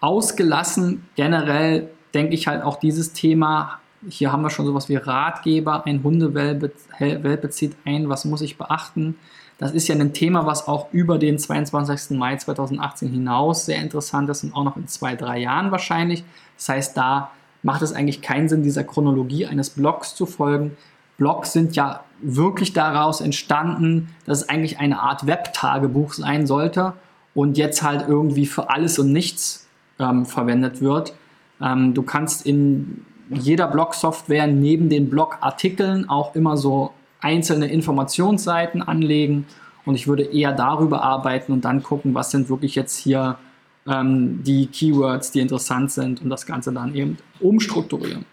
ausgelassen. 0.00 1.08
Generell 1.16 1.90
denke 2.12 2.34
ich 2.34 2.46
halt 2.46 2.62
auch 2.62 2.76
dieses 2.76 3.12
Thema, 3.12 3.80
hier 4.08 4.32
haben 4.32 4.42
wir 4.42 4.50
schon 4.50 4.66
sowas 4.66 4.88
wie 4.88 4.96
Ratgeber, 4.96 5.86
ein 5.86 6.02
Hundewelpe 6.02 7.50
zieht 7.50 7.76
ein, 7.84 8.08
was 8.08 8.24
muss 8.24 8.40
ich 8.40 8.58
beachten? 8.58 9.16
Das 9.58 9.72
ist 9.72 9.86
ja 9.86 9.94
ein 9.94 10.12
Thema, 10.12 10.44
was 10.44 10.66
auch 10.66 10.92
über 10.92 11.18
den 11.18 11.38
22. 11.38 12.18
Mai 12.18 12.36
2018 12.36 13.08
hinaus 13.08 13.66
sehr 13.66 13.80
interessant 13.80 14.28
ist 14.28 14.42
und 14.42 14.54
auch 14.54 14.64
noch 14.64 14.76
in 14.76 14.88
zwei, 14.88 15.14
drei 15.14 15.38
Jahren 15.38 15.70
wahrscheinlich. 15.70 16.24
Das 16.56 16.68
heißt, 16.68 16.96
da 16.96 17.30
macht 17.62 17.82
es 17.82 17.92
eigentlich 17.92 18.22
keinen 18.22 18.48
Sinn, 18.48 18.64
dieser 18.64 18.82
Chronologie 18.82 19.46
eines 19.46 19.70
Blogs 19.70 20.16
zu 20.16 20.26
folgen. 20.26 20.76
Blogs 21.16 21.52
sind 21.52 21.76
ja 21.76 22.00
wirklich 22.20 22.72
daraus 22.72 23.20
entstanden, 23.20 24.08
dass 24.26 24.42
es 24.42 24.48
eigentlich 24.48 24.80
eine 24.80 25.00
Art 25.00 25.26
Webtagebuch 25.26 26.14
sein 26.14 26.46
sollte 26.46 26.94
und 27.34 27.56
jetzt 27.56 27.82
halt 27.82 28.08
irgendwie 28.08 28.46
für 28.46 28.70
alles 28.70 28.98
und 28.98 29.12
nichts 29.12 29.68
ähm, 30.00 30.26
verwendet 30.26 30.80
wird. 30.80 31.14
Ähm, 31.60 31.94
du 31.94 32.02
kannst 32.02 32.44
in 32.46 33.04
jeder 33.34 33.68
Blog-Software 33.68 34.46
neben 34.46 34.88
den 34.88 35.10
Blogartikeln 35.10 36.08
auch 36.08 36.34
immer 36.34 36.56
so 36.56 36.92
einzelne 37.20 37.66
Informationsseiten 37.68 38.82
anlegen 38.82 39.46
und 39.84 39.94
ich 39.94 40.06
würde 40.06 40.24
eher 40.24 40.52
darüber 40.52 41.02
arbeiten 41.02 41.52
und 41.52 41.64
dann 41.64 41.82
gucken, 41.82 42.14
was 42.14 42.30
sind 42.30 42.48
wirklich 42.48 42.74
jetzt 42.74 42.96
hier 42.98 43.38
ähm, 43.86 44.42
die 44.44 44.66
Keywords, 44.66 45.32
die 45.32 45.40
interessant 45.40 45.90
sind 45.90 46.22
und 46.22 46.30
das 46.30 46.46
Ganze 46.46 46.72
dann 46.72 46.94
eben 46.94 47.18
umstrukturieren. 47.40 48.24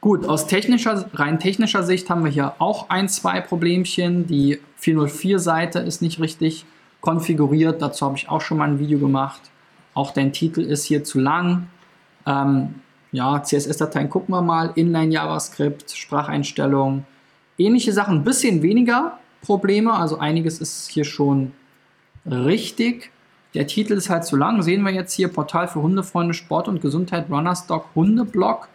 Gut, 0.00 0.26
aus 0.26 0.48
technischer, 0.48 1.08
rein 1.14 1.38
technischer 1.38 1.84
Sicht 1.84 2.10
haben 2.10 2.24
wir 2.24 2.30
hier 2.30 2.54
auch 2.58 2.90
ein, 2.90 3.08
zwei 3.08 3.40
Problemchen. 3.40 4.26
Die 4.26 4.58
404-Seite 4.80 5.78
ist 5.78 6.02
nicht 6.02 6.18
richtig 6.18 6.64
konfiguriert. 7.00 7.80
Dazu 7.80 8.06
habe 8.06 8.16
ich 8.16 8.28
auch 8.28 8.40
schon 8.40 8.58
mal 8.58 8.68
ein 8.68 8.78
Video 8.80 8.98
gemacht. 8.98 9.40
Auch 9.94 10.10
dein 10.10 10.32
Titel 10.32 10.62
ist 10.62 10.84
hier 10.84 11.04
zu 11.04 11.20
lang. 11.20 11.68
Ähm, 12.26 12.74
ja, 13.12 13.42
CSS-Dateien 13.42 14.08
gucken 14.08 14.34
wir 14.34 14.42
mal. 14.42 14.72
Inline 14.74 15.12
JavaScript, 15.12 15.90
Spracheinstellungen. 15.92 17.06
Ähnliche 17.58 17.92
Sachen, 17.92 18.18
ein 18.18 18.24
bisschen 18.24 18.62
weniger 18.62 19.18
Probleme. 19.42 19.92
Also 19.92 20.18
einiges 20.18 20.60
ist 20.60 20.90
hier 20.90 21.04
schon 21.04 21.52
richtig. 22.26 23.10
Der 23.54 23.66
Titel 23.66 23.92
ist 23.92 24.08
halt 24.08 24.24
zu 24.24 24.36
lang. 24.36 24.62
Sehen 24.62 24.82
wir 24.82 24.92
jetzt 24.92 25.12
hier 25.12 25.28
Portal 25.28 25.68
für 25.68 25.82
Hundefreunde, 25.82 26.32
Sport 26.32 26.68
und 26.68 26.80
Gesundheit, 26.80 27.26
Runnerstock, 27.30 27.86
Hundeblog. 27.94 28.68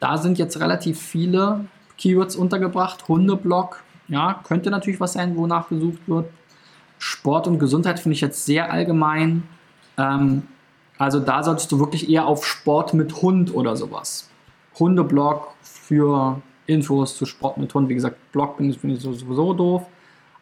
Da 0.00 0.16
sind 0.16 0.38
jetzt 0.38 0.58
relativ 0.58 1.00
viele 1.00 1.66
Keywords 1.98 2.34
untergebracht. 2.34 3.06
Hundeblock, 3.08 3.84
ja, 4.08 4.40
könnte 4.42 4.70
natürlich 4.70 5.00
was 5.00 5.12
sein, 5.12 5.36
wonach 5.36 5.68
gesucht 5.68 6.00
wird. 6.06 6.30
Sport 6.98 7.46
und 7.46 7.58
Gesundheit 7.58 8.00
finde 8.00 8.14
ich 8.14 8.22
jetzt 8.22 8.46
sehr 8.46 8.72
allgemein. 8.72 9.42
Ähm, 9.98 10.44
also 11.02 11.20
da 11.20 11.42
solltest 11.42 11.70
du 11.72 11.78
wirklich 11.78 12.08
eher 12.08 12.26
auf 12.26 12.46
Sport 12.46 12.94
mit 12.94 13.22
Hund 13.22 13.54
oder 13.54 13.76
sowas. 13.76 14.28
Hundeblog 14.78 15.48
für 15.62 16.40
Infos 16.66 17.16
zu 17.16 17.26
Sport 17.26 17.58
mit 17.58 17.74
Hund. 17.74 17.88
Wie 17.88 17.94
gesagt, 17.94 18.16
Blog 18.32 18.56
finde 18.56 18.74
ich 18.94 19.00
sowieso 19.00 19.52
doof. 19.52 19.82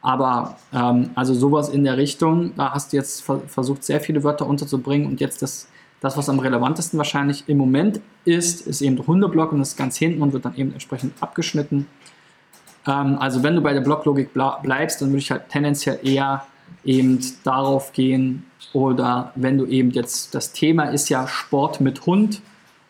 Aber 0.03 0.57
ähm, 0.73 1.11
also 1.15 1.35
sowas 1.35 1.69
in 1.69 1.85
der 1.85 1.97
Richtung, 1.97 2.55
da 2.57 2.73
hast 2.73 2.93
du 2.93 2.97
jetzt 2.97 3.23
versucht, 3.47 3.85
sehr 3.85 4.01
viele 4.01 4.25
Wörter 4.25 4.47
unterzubringen 4.47 5.07
und 5.07 5.21
jetzt 5.21 5.43
das 5.43 5.69
das, 6.01 6.17
was 6.17 6.29
am 6.29 6.39
relevantesten 6.39 6.99
wahrscheinlich 6.99 7.45
im 7.47 7.59
Moment 7.59 8.01
ist, 8.25 8.67
ist 8.67 8.81
eben 8.81 8.97
der 8.97 9.07
Hundeblock 9.07 9.53
und 9.53 9.59
das 9.59 9.71
ist 9.71 9.77
ganz 9.77 9.97
hinten 9.97 10.23
und 10.23 10.33
wird 10.33 10.47
dann 10.47 10.57
eben 10.57 10.73
entsprechend 10.73 11.13
abgeschnitten. 11.21 11.87
Ähm, 12.87 13.19
also 13.19 13.43
wenn 13.43 13.55
du 13.55 13.61
bei 13.61 13.75
der 13.75 13.83
Blocklogik 13.83 14.31
bleibst, 14.33 15.03
dann 15.03 15.11
würde 15.11 15.19
ich 15.19 15.31
halt 15.31 15.49
tendenziell 15.51 16.01
eher 16.03 16.47
eben 16.85 17.21
darauf 17.45 17.93
gehen 17.93 18.47
oder 18.73 19.33
wenn 19.35 19.59
du 19.59 19.67
eben 19.67 19.91
jetzt, 19.91 20.35
das 20.35 20.53
Thema 20.53 20.85
ist 20.85 21.09
ja 21.09 21.27
Sport 21.27 21.81
mit 21.81 22.07
Hund 22.07 22.41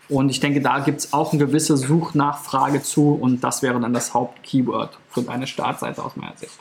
und 0.09 0.29
ich 0.29 0.41
denke, 0.41 0.61
da 0.61 0.81
gibt 0.81 1.01
es 1.01 1.13
auch 1.13 1.33
eine 1.33 1.45
gewisse 1.45 1.77
Suchnachfrage 1.77 2.83
zu 2.83 3.15
und 3.15 3.43
das 3.43 3.63
wäre 3.63 3.81
dann 3.81 3.93
das 3.93 4.15
Hauptkeyword 4.15 4.99
für 5.09 5.23
deine 5.23 5.47
Startseite 5.47 6.05
aus 6.05 6.17
meiner 6.17 6.37
Sicht. 6.37 6.59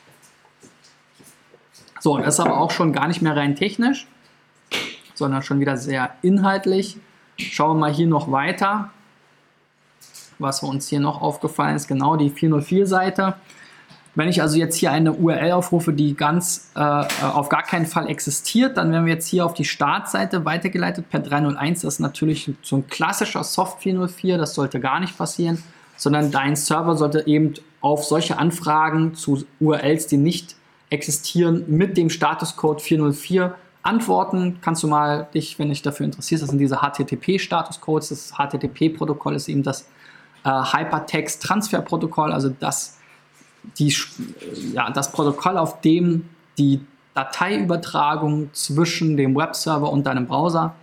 So, 2.00 2.18
das 2.18 2.36
ist 2.36 2.40
aber 2.40 2.60
auch 2.60 2.72
schon 2.72 2.94
gar 2.94 3.08
nicht 3.08 3.22
mehr 3.22 3.36
rein 3.36 3.56
technisch 3.56 4.08
sondern 5.20 5.44
schon 5.44 5.60
wieder 5.60 5.78
sehr 5.78 6.16
inhaltlich. 6.24 6.98
Schauen 7.38 7.76
wir 7.78 7.82
mal 7.82 7.94
hier 7.94 8.08
noch 8.08 8.32
weiter. 8.32 8.90
Was 10.40 10.64
uns 10.64 10.88
hier 10.88 11.02
noch 11.02 11.22
aufgefallen 11.22 11.76
ist, 11.76 11.88
genau 11.88 12.16
die 12.16 12.32
404-Seite. 12.32 13.36
Wenn 14.16 14.28
ich 14.28 14.42
also 14.42 14.58
jetzt 14.58 14.76
hier 14.76 14.92
eine 14.92 15.14
URL 15.14 15.52
aufrufe, 15.52 15.94
die 15.94 16.16
ganz 16.16 16.72
äh, 16.76 16.80
auf 16.80 17.50
gar 17.50 17.64
keinen 17.64 17.86
Fall 17.86 18.10
existiert, 18.10 18.78
dann 18.78 18.92
werden 18.92 19.06
wir 19.06 19.14
jetzt 19.14 19.28
hier 19.28 19.46
auf 19.46 19.54
die 19.54 19.66
Startseite 19.66 20.46
weitergeleitet 20.46 21.10
per 21.10 21.20
301. 21.20 21.82
Das 21.82 21.96
ist 21.96 22.00
natürlich 22.00 22.52
so 22.62 22.78
ein 22.78 22.88
klassischer 22.88 23.44
Soft 23.44 23.82
404, 23.84 24.38
das 24.38 24.56
sollte 24.56 24.80
gar 24.80 25.00
nicht 25.00 25.18
passieren, 25.18 25.64
sondern 25.96 26.32
dein 26.32 26.56
Server 26.56 26.98
sollte 26.98 27.28
eben 27.28 27.54
auf 27.82 28.04
solche 28.04 28.38
Anfragen 28.38 29.14
zu 29.14 29.46
URLs, 29.60 30.08
die 30.08 30.18
nicht 30.18 30.56
existieren, 30.90 31.66
mit 31.68 31.98
dem 31.98 32.10
Statuscode 32.10 32.82
404 32.82 33.56
antworten. 33.84 34.60
Kannst 34.62 34.84
du 34.84 34.88
mal 34.88 35.28
dich, 35.34 35.60
wenn 35.60 35.70
dich 35.70 35.82
dafür 35.82 36.06
interessierst, 36.06 36.44
das 36.44 36.50
sind 36.50 36.60
diese 36.60 36.78
HTTP-Statuscodes. 36.78 38.10
Das 38.10 38.34
HTTP-Protokoll 38.34 39.36
ist 39.36 39.48
eben 39.48 39.64
das 39.64 39.88
äh, 40.44 40.50
Hypertext-Transfer-Protokoll, 40.50 42.32
also 42.32 42.50
das, 42.50 42.99
die, 43.78 43.94
ja, 44.74 44.90
das 44.92 45.12
Protokoll, 45.12 45.58
auf 45.58 45.82
dem 45.82 46.26
die 46.58 46.82
Dateiübertragung 47.14 48.50
zwischen 48.54 49.18
dem 49.18 49.36
Webserver 49.36 49.92
und 49.92 50.06
deinem 50.06 50.28
Browser 50.28 50.76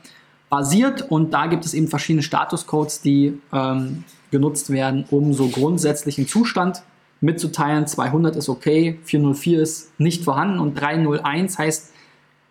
basiert. 0.48 1.02
Und 1.10 1.32
da 1.32 1.46
gibt 1.46 1.64
es 1.64 1.74
eben 1.74 1.88
verschiedene 1.88 2.22
Statuscodes, 2.22 3.00
die 3.00 3.40
ähm, 3.52 4.04
genutzt 4.30 4.70
werden, 4.70 5.04
um 5.10 5.32
so 5.32 5.48
grundsätzlichen 5.48 6.26
Zustand 6.26 6.82
mitzuteilen, 7.20 7.86
200 7.86 8.36
ist 8.36 8.48
okay, 8.48 8.98
404 9.04 9.60
ist 9.60 9.98
nicht 9.98 10.24
vorhanden 10.24 10.60
und 10.60 10.74
301 10.74 11.58
heißt, 11.58 11.92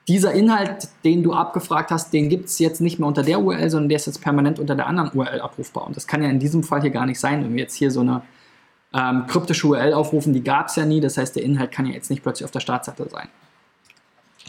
dieser 0.07 0.33
Inhalt, 0.33 0.89
den 1.03 1.23
du 1.23 1.33
abgefragt 1.33 1.89
hast, 1.89 2.13
den 2.13 2.29
gibt 2.29 2.45
es 2.45 2.59
jetzt 2.59 2.79
nicht 2.79 2.99
mehr 2.99 3.07
unter 3.07 3.23
der 3.23 3.41
URL, 3.41 3.69
sondern 3.69 3.89
der 3.89 3.95
ist 3.95 4.05
jetzt 4.05 4.21
permanent 4.21 4.59
unter 4.59 4.75
der 4.75 4.85
anderen 4.85 5.09
URL 5.11 5.41
abrufbar. 5.41 5.87
Und 5.87 5.95
das 5.95 6.05
kann 6.05 6.21
ja 6.21 6.29
in 6.29 6.39
diesem 6.39 6.63
Fall 6.63 6.81
hier 6.81 6.91
gar 6.91 7.07
nicht 7.07 7.19
sein, 7.19 7.43
wenn 7.43 7.53
wir 7.53 7.63
jetzt 7.63 7.75
hier 7.75 7.89
so 7.89 8.01
eine 8.01 8.21
ähm, 8.95 9.27
kryptische 9.27 9.67
URL 9.67 9.93
aufrufen, 9.93 10.33
die 10.33 10.43
gab 10.43 10.67
es 10.67 10.77
ja 10.77 10.85
nie. 10.85 11.01
Das 11.01 11.17
heißt, 11.17 11.35
der 11.35 11.43
Inhalt 11.43 11.71
kann 11.71 11.85
ja 11.85 11.93
jetzt 11.93 12.09
nicht 12.09 12.23
plötzlich 12.23 12.45
auf 12.45 12.51
der 12.51 12.61
Startseite 12.61 13.07
sein. 13.09 13.27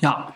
Ja, 0.00 0.32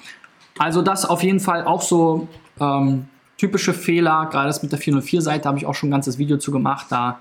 also 0.59 0.83
das 0.83 1.05
auf 1.05 1.23
jeden 1.23 1.41
Fall 1.41 1.65
auch 1.65 1.83
so 1.83 2.29
ähm, 2.59 3.09
typische 3.39 3.73
Fehler. 3.73 4.29
Gerade 4.31 4.49
das 4.49 4.63
mit 4.63 4.73
der 4.73 4.81
404-Seite 4.81 5.49
habe 5.49 5.59
ich 5.59 5.67
auch 5.67 5.75
schon 5.75 5.89
ein 5.89 5.93
ganzes 5.93 6.19
Video 6.19 6.39
zu 6.39 6.51
gemacht. 6.51 6.87
Da, 6.91 7.21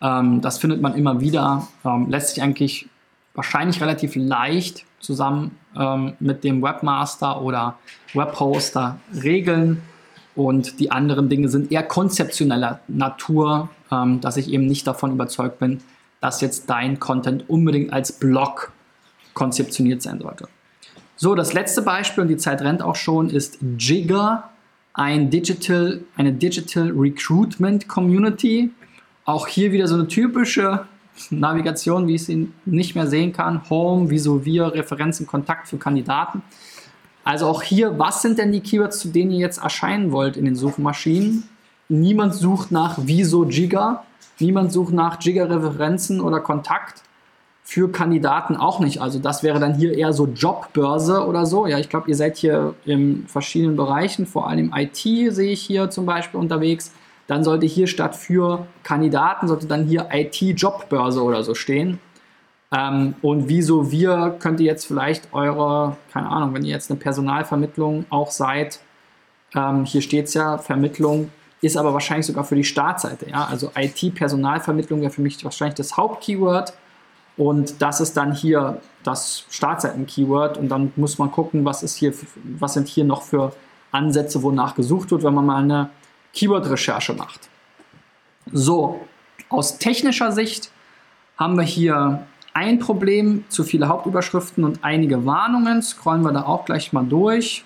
ähm, 0.00 0.40
das 0.40 0.58
findet 0.58 0.80
man 0.80 0.94
immer 0.94 1.20
wieder. 1.20 1.66
Ähm, 1.84 2.08
lässt 2.08 2.34
sich 2.34 2.42
eigentlich 2.42 2.88
wahrscheinlich 3.34 3.80
relativ 3.80 4.14
leicht 4.14 4.84
zusammen 5.00 5.58
ähm, 5.76 6.14
mit 6.20 6.44
dem 6.44 6.62
Webmaster 6.62 7.42
oder 7.42 7.78
Webhoster 8.14 8.98
regeln. 9.22 9.82
Und 10.36 10.78
die 10.78 10.92
anderen 10.92 11.28
Dinge 11.28 11.48
sind 11.48 11.72
eher 11.72 11.82
konzeptioneller 11.82 12.80
Natur, 12.86 13.70
ähm, 13.90 14.20
dass 14.20 14.36
ich 14.36 14.50
eben 14.50 14.66
nicht 14.66 14.86
davon 14.86 15.10
überzeugt 15.10 15.58
bin, 15.58 15.80
dass 16.20 16.40
jetzt 16.40 16.68
dein 16.68 16.98
Content 16.98 17.48
unbedingt 17.48 17.92
als 17.92 18.12
Blog 18.12 18.72
konzeptioniert 19.34 20.02
sein 20.02 20.20
sollte. 20.20 20.48
So, 21.16 21.34
das 21.34 21.52
letzte 21.52 21.82
Beispiel, 21.82 22.22
und 22.22 22.28
die 22.28 22.36
Zeit 22.36 22.62
rennt 22.62 22.82
auch 22.82 22.96
schon, 22.96 23.30
ist 23.30 23.58
Jigger, 23.76 24.50
ein 24.94 25.30
Digital, 25.30 26.00
eine 26.16 26.32
Digital 26.32 26.90
Recruitment 26.90 27.88
Community. 27.88 28.70
Auch 29.24 29.46
hier 29.46 29.72
wieder 29.72 29.86
so 29.86 29.94
eine 29.94 30.08
typische 30.08 30.86
Navigation, 31.30 32.08
wie 32.08 32.14
ich 32.14 32.24
sie 32.24 32.50
nicht 32.64 32.94
mehr 32.94 33.06
sehen 33.06 33.32
kann. 33.32 33.68
Home, 33.70 34.10
wieso 34.10 34.44
wir, 34.44 34.74
Referenzen, 34.74 35.26
Kontakt 35.26 35.68
für 35.68 35.78
Kandidaten. 35.78 36.42
Also 37.24 37.46
auch 37.46 37.62
hier, 37.62 37.98
was 37.98 38.22
sind 38.22 38.38
denn 38.38 38.52
die 38.52 38.60
Keywords, 38.60 39.00
zu 39.00 39.08
denen 39.08 39.30
ihr 39.30 39.38
jetzt 39.38 39.58
erscheinen 39.58 40.12
wollt 40.12 40.36
in 40.36 40.44
den 40.44 40.56
Suchmaschinen? 40.56 41.44
Niemand 41.88 42.34
sucht 42.34 42.70
nach 42.70 42.98
wieso 43.02 43.44
Giga, 43.44 44.04
niemand 44.40 44.72
sucht 44.72 44.92
nach 44.92 45.18
Giga-Referenzen 45.18 46.20
oder 46.20 46.40
Kontakt. 46.40 47.02
Für 47.62 47.92
Kandidaten 47.92 48.56
auch 48.56 48.80
nicht. 48.80 49.02
Also 49.02 49.18
das 49.18 49.42
wäre 49.42 49.60
dann 49.60 49.74
hier 49.74 49.92
eher 49.92 50.14
so 50.14 50.26
Jobbörse 50.26 51.26
oder 51.26 51.44
so. 51.44 51.66
Ja, 51.66 51.78
ich 51.78 51.90
glaube, 51.90 52.08
ihr 52.08 52.16
seid 52.16 52.38
hier 52.38 52.74
in 52.86 53.26
verschiedenen 53.26 53.76
Bereichen, 53.76 54.24
vor 54.26 54.48
allem 54.48 54.72
IT 54.74 54.96
sehe 54.96 55.52
ich 55.52 55.60
hier 55.60 55.90
zum 55.90 56.06
Beispiel 56.06 56.40
unterwegs 56.40 56.92
dann 57.28 57.44
sollte 57.44 57.66
hier 57.66 57.86
statt 57.86 58.16
für 58.16 58.66
Kandidaten, 58.82 59.48
sollte 59.48 59.66
dann 59.66 59.84
hier 59.84 60.08
IT-Jobbörse 60.10 61.22
oder 61.22 61.44
so 61.44 61.54
stehen. 61.54 62.00
Ähm, 62.72 63.14
und 63.22 63.48
wieso 63.48 63.92
wir, 63.92 64.36
könnt 64.40 64.60
ihr 64.60 64.66
jetzt 64.66 64.86
vielleicht 64.86 65.32
eure, 65.32 65.96
keine 66.12 66.28
Ahnung, 66.28 66.54
wenn 66.54 66.64
ihr 66.64 66.72
jetzt 66.72 66.90
eine 66.90 66.98
Personalvermittlung 66.98 68.06
auch 68.08 68.30
seid, 68.30 68.80
ähm, 69.54 69.84
hier 69.84 70.00
steht 70.00 70.26
es 70.26 70.34
ja, 70.34 70.56
Vermittlung 70.56 71.30
ist 71.60 71.76
aber 71.76 71.92
wahrscheinlich 71.92 72.26
sogar 72.26 72.44
für 72.44 72.54
die 72.54 72.64
Startseite. 72.64 73.30
Ja? 73.30 73.46
Also 73.46 73.70
IT-Personalvermittlung 73.76 75.00
wäre 75.00 75.10
für 75.10 75.22
mich 75.22 75.42
wahrscheinlich 75.44 75.76
das 75.76 75.96
Hauptkeyword. 75.96 76.72
Und 77.36 77.80
das 77.80 78.00
ist 78.00 78.16
dann 78.16 78.32
hier 78.32 78.80
das 79.04 79.44
Startseiten-Keyword. 79.50 80.58
Und 80.58 80.68
dann 80.68 80.92
muss 80.96 81.18
man 81.18 81.30
gucken, 81.30 81.64
was 81.64 81.82
ist 81.82 81.96
hier, 81.96 82.12
was 82.58 82.74
sind 82.74 82.88
hier 82.88 83.04
noch 83.04 83.22
für 83.22 83.52
Ansätze, 83.92 84.42
wonach 84.42 84.74
gesucht 84.74 85.10
wird, 85.10 85.22
wenn 85.22 85.34
man 85.34 85.46
mal 85.46 85.62
eine 85.62 85.90
Keyword-Recherche 86.34 87.14
macht. 87.14 87.48
So, 88.52 89.00
aus 89.48 89.78
technischer 89.78 90.32
Sicht 90.32 90.70
haben 91.36 91.56
wir 91.56 91.64
hier 91.64 92.26
ein 92.54 92.80
Problem, 92.80 93.44
zu 93.48 93.62
viele 93.62 93.88
Hauptüberschriften 93.88 94.64
und 94.64 94.82
einige 94.82 95.24
Warnungen. 95.24 95.82
Scrollen 95.82 96.22
wir 96.22 96.32
da 96.32 96.42
auch 96.42 96.64
gleich 96.64 96.92
mal 96.92 97.04
durch. 97.04 97.64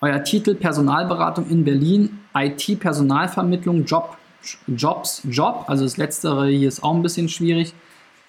Euer 0.00 0.22
Titel 0.24 0.54
Personalberatung 0.54 1.48
in 1.48 1.64
Berlin, 1.64 2.20
IT-Personalvermittlung, 2.36 3.84
Job, 3.84 4.16
Jobs, 4.66 5.22
Job. 5.24 5.64
Also 5.66 5.84
das 5.84 5.96
letztere 5.96 6.48
hier 6.48 6.68
ist 6.68 6.82
auch 6.82 6.94
ein 6.94 7.02
bisschen 7.02 7.28
schwierig. 7.28 7.74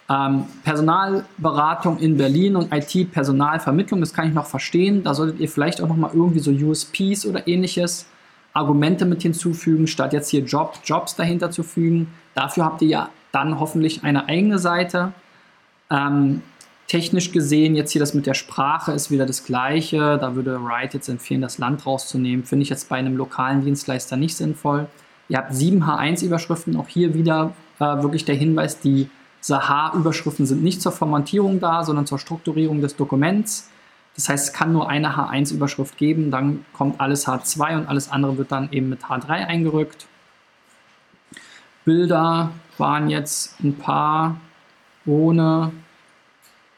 Ähm, 0.09 0.45
Personalberatung 0.63 1.99
in 1.99 2.15
Berlin 2.15 2.55
und 2.55 2.73
IT-Personalvermittlung, 2.73 3.99
das 3.99 4.13
kann 4.13 4.29
ich 4.29 4.33
noch 4.33 4.45
verstehen. 4.45 5.03
Da 5.03 5.13
solltet 5.13 5.39
ihr 5.39 5.49
vielleicht 5.49 5.81
auch 5.81 5.89
noch 5.89 5.97
mal 5.97 6.11
irgendwie 6.13 6.39
so 6.39 6.51
USPs 6.51 7.25
oder 7.25 7.47
ähnliches 7.47 8.07
Argumente 8.53 9.05
mit 9.05 9.21
hinzufügen, 9.21 9.85
statt 9.85 10.13
jetzt 10.13 10.29
hier 10.29 10.43
Job, 10.43 10.79
Jobs 10.83 11.15
dahinter 11.15 11.51
zu 11.51 11.63
fügen. 11.63 12.07
Dafür 12.33 12.65
habt 12.65 12.81
ihr 12.81 12.87
ja 12.87 13.09
dann 13.31 13.59
hoffentlich 13.59 14.03
eine 14.03 14.27
eigene 14.27 14.59
Seite. 14.59 15.11
Ähm, 15.91 16.41
technisch 16.87 17.31
gesehen, 17.31 17.75
jetzt 17.75 17.91
hier 17.91 17.99
das 17.99 18.13
mit 18.13 18.25
der 18.25 18.33
Sprache 18.33 18.93
ist 18.93 19.11
wieder 19.11 19.25
das 19.25 19.43
gleiche. 19.43 20.17
Da 20.17 20.35
würde 20.35 20.63
Wright 20.63 20.93
jetzt 20.93 21.09
empfehlen, 21.09 21.41
das 21.41 21.57
Land 21.57 21.85
rauszunehmen. 21.85 22.45
Finde 22.45 22.63
ich 22.63 22.69
jetzt 22.69 22.89
bei 22.89 22.95
einem 22.95 23.17
lokalen 23.17 23.63
Dienstleister 23.63 24.17
nicht 24.17 24.35
sinnvoll. 24.35 24.87
Ihr 25.29 25.37
habt 25.37 25.53
sieben 25.53 25.83
H1-Überschriften. 25.83 26.77
Auch 26.77 26.87
hier 26.87 27.13
wieder 27.13 27.53
äh, 27.79 27.83
wirklich 27.83 28.25
der 28.25 28.35
Hinweis, 28.35 28.79
die 28.79 29.09
H-Überschriften 29.49 30.45
sind 30.45 30.63
nicht 30.63 30.81
zur 30.81 30.91
Formatierung 30.91 31.59
da, 31.59 31.83
sondern 31.83 32.05
zur 32.05 32.19
Strukturierung 32.19 32.81
des 32.81 32.95
Dokuments. 32.95 33.69
Das 34.15 34.29
heißt, 34.29 34.47
es 34.47 34.53
kann 34.53 34.73
nur 34.73 34.89
eine 34.89 35.15
H1-Überschrift 35.15 35.95
geben, 35.97 36.31
dann 36.31 36.65
kommt 36.73 36.99
alles 36.99 37.27
H2 37.27 37.77
und 37.77 37.87
alles 37.87 38.09
andere 38.09 38.37
wird 38.37 38.51
dann 38.51 38.69
eben 38.71 38.89
mit 38.89 39.03
H3 39.03 39.29
eingerückt. 39.29 40.07
Bilder 41.85 42.51
waren 42.77 43.09
jetzt 43.09 43.59
ein 43.63 43.75
paar 43.75 44.37
ohne 45.05 45.71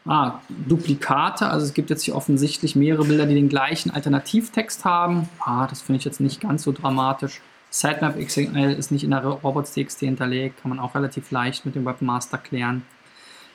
ah, 0.09 0.41
Duplikate. 0.49 1.47
Also 1.47 1.65
es 1.65 1.73
gibt 1.73 1.89
jetzt 1.89 2.03
hier 2.03 2.15
offensichtlich 2.15 2.75
mehrere 2.75 3.05
Bilder, 3.05 3.25
die 3.25 3.35
den 3.35 3.47
gleichen 3.47 3.91
Alternativtext 3.91 4.83
haben. 4.83 5.29
Ah, 5.39 5.67
das 5.67 5.81
finde 5.81 5.99
ich 5.99 6.05
jetzt 6.05 6.19
nicht 6.19 6.41
ganz 6.41 6.63
so 6.63 6.71
dramatisch. 6.71 7.41
Sitemap 7.69 8.19
XML 8.19 8.73
ist 8.73 8.91
nicht 8.91 9.03
in 9.03 9.11
der 9.11 9.23
Robots.txt 9.23 9.99
hinterlegt, 9.99 10.61
kann 10.61 10.69
man 10.69 10.79
auch 10.79 10.95
relativ 10.95 11.29
leicht 11.29 11.65
mit 11.65 11.75
dem 11.75 11.85
Webmaster 11.85 12.39
klären. 12.39 12.81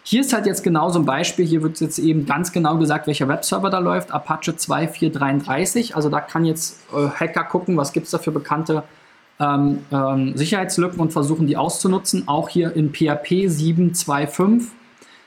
Hier 0.05 0.21
ist 0.21 0.33
halt 0.33 0.47
jetzt 0.47 0.63
genau 0.63 0.91
so 0.91 0.99
ein 0.99 1.07
Beispiel. 1.07 1.47
Hier 1.47 1.63
wird 1.63 1.81
jetzt 1.81 1.99
eben 1.99 2.27
ganz 2.27 2.53
genau 2.53 2.77
gesagt, 2.77 3.07
welcher 3.07 3.27
Webserver 3.27 3.71
da 3.71 3.79
läuft. 3.79 4.13
Apache 4.13 4.55
2433. 4.55 5.97
Also 5.97 6.11
da 6.11 6.21
kann 6.21 6.45
jetzt 6.45 6.79
äh, 6.93 7.09
Hacker 7.09 7.45
gucken, 7.45 7.77
was 7.77 7.93
gibt 7.93 8.05
es 8.05 8.11
da 8.13 8.19
für 8.19 8.31
bekannte 8.31 8.85
ähm, 9.41 9.79
ähm, 9.91 10.37
Sicherheitslücken 10.37 11.01
und 11.01 11.13
versuchen 11.13 11.47
die 11.47 11.57
auszunutzen. 11.57 12.29
Auch 12.29 12.51
hier 12.51 12.77
in 12.77 12.93
PHP 12.93 13.49
725. 13.49 14.84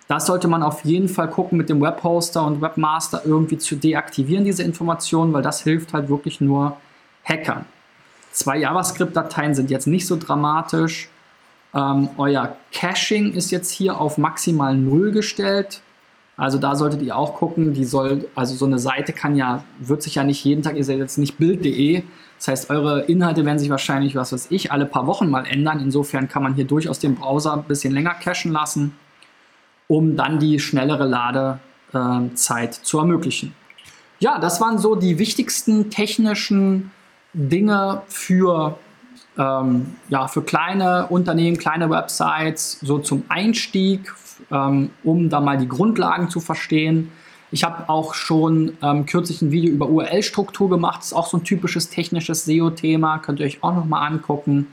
Das 0.07 0.25
sollte 0.25 0.47
man 0.47 0.63
auf 0.63 0.85
jeden 0.85 1.09
Fall 1.09 1.29
gucken, 1.29 1.57
mit 1.57 1.69
dem 1.69 1.81
Webhoster 1.81 2.45
und 2.45 2.61
Webmaster 2.61 3.21
irgendwie 3.25 3.57
zu 3.57 3.75
deaktivieren, 3.75 4.45
diese 4.45 4.63
Informationen, 4.63 5.33
weil 5.33 5.41
das 5.41 5.61
hilft 5.61 5.93
halt 5.93 6.07
wirklich 6.09 6.39
nur 6.39 6.77
Hackern. 7.25 7.65
Zwei 8.31 8.57
JavaScript-Dateien 8.57 9.55
sind 9.55 9.69
jetzt 9.69 9.87
nicht 9.87 10.07
so 10.07 10.15
dramatisch. 10.15 11.09
Ähm, 11.73 12.09
euer 12.17 12.55
Caching 12.71 13.33
ist 13.33 13.51
jetzt 13.51 13.71
hier 13.71 13.99
auf 13.99 14.17
maximal 14.17 14.77
0 14.77 15.11
gestellt. 15.11 15.81
Also 16.37 16.59
da 16.59 16.75
solltet 16.75 17.01
ihr 17.01 17.17
auch 17.17 17.33
gucken, 17.33 17.73
die 17.73 17.83
soll, 17.83 18.29
also 18.35 18.53
so 18.55 18.65
eine 18.65 18.77
Seite 18.77 19.11
kann 19.11 19.35
ja, 19.35 19.63
wird 19.79 20.03
sich 20.03 20.15
ja 20.15 20.23
nicht 20.23 20.43
jeden 20.45 20.61
Tag, 20.61 20.77
ihr 20.77 20.83
seid 20.83 20.99
jetzt 20.99 21.17
nicht 21.17 21.37
bild.de. 21.37 22.03
Das 22.37 22.47
heißt, 22.47 22.69
eure 22.69 23.01
Inhalte 23.05 23.43
werden 23.43 23.57
sich 23.57 23.71
wahrscheinlich, 23.71 24.15
was 24.15 24.31
weiß 24.31 24.47
ich, 24.51 24.71
alle 24.71 24.85
paar 24.85 25.07
Wochen 25.07 25.29
mal 25.29 25.45
ändern. 25.45 25.79
Insofern 25.79 26.29
kann 26.29 26.43
man 26.43 26.53
hier 26.53 26.65
durchaus 26.65 26.99
den 26.99 27.15
Browser 27.15 27.53
ein 27.53 27.63
bisschen 27.63 27.91
länger 27.91 28.13
cachen 28.13 28.51
lassen, 28.51 28.93
um 29.87 30.15
dann 30.15 30.39
die 30.39 30.59
schnellere 30.59 31.05
Ladezeit 31.05 32.73
zu 32.73 32.99
ermöglichen. 32.99 33.53
Ja, 34.19 34.39
das 34.39 34.59
waren 34.59 34.77
so 34.77 34.95
die 34.95 35.19
wichtigsten 35.19 35.89
technischen 35.89 36.91
Dinge 37.33 38.01
für 38.07 38.77
ähm, 39.37 39.95
ja, 40.09 40.27
für 40.27 40.41
kleine 40.41 41.07
Unternehmen, 41.07 41.57
kleine 41.57 41.89
Websites, 41.89 42.79
so 42.81 42.99
zum 42.99 43.23
Einstieg, 43.29 44.13
ähm, 44.51 44.89
um 45.03 45.29
da 45.29 45.39
mal 45.39 45.57
die 45.57 45.67
Grundlagen 45.67 46.29
zu 46.29 46.39
verstehen. 46.39 47.11
Ich 47.51 47.63
habe 47.63 47.87
auch 47.87 48.13
schon 48.13 48.77
ähm, 48.81 49.05
kürzlich 49.05 49.41
ein 49.41 49.51
Video 49.51 49.71
über 49.71 49.87
URL-Struktur 49.87 50.69
gemacht. 50.69 50.99
Das 50.99 51.07
ist 51.07 51.13
auch 51.13 51.27
so 51.27 51.37
ein 51.37 51.43
typisches 51.43 51.89
technisches 51.89 52.45
SEO-Thema. 52.45 53.19
Könnt 53.19 53.39
ihr 53.39 53.45
euch 53.45 53.63
auch 53.63 53.73
nochmal 53.73 54.11
angucken. 54.11 54.67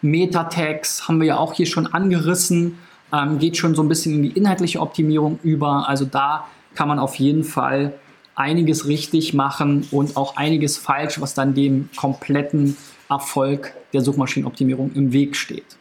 Meta-Tags 0.00 1.06
haben 1.06 1.20
wir 1.20 1.26
ja 1.26 1.36
auch 1.36 1.52
hier 1.52 1.66
schon 1.66 1.86
angerissen. 1.86 2.78
Ähm, 3.12 3.38
geht 3.38 3.56
schon 3.56 3.74
so 3.74 3.82
ein 3.82 3.88
bisschen 3.88 4.14
in 4.14 4.22
die 4.22 4.38
inhaltliche 4.38 4.80
Optimierung 4.80 5.38
über. 5.42 5.88
Also 5.88 6.04
da 6.04 6.46
kann 6.74 6.88
man 6.88 6.98
auf 6.98 7.16
jeden 7.16 7.44
Fall 7.44 7.94
einiges 8.34 8.86
richtig 8.86 9.34
machen 9.34 9.86
und 9.90 10.16
auch 10.16 10.36
einiges 10.36 10.78
falsch, 10.78 11.20
was 11.20 11.34
dann 11.34 11.54
dem 11.54 11.88
kompletten 11.96 12.76
Erfolg 13.08 13.74
der 13.92 14.02
Suchmaschinenoptimierung 14.02 14.92
im 14.94 15.12
Weg 15.12 15.36
steht. 15.36 15.76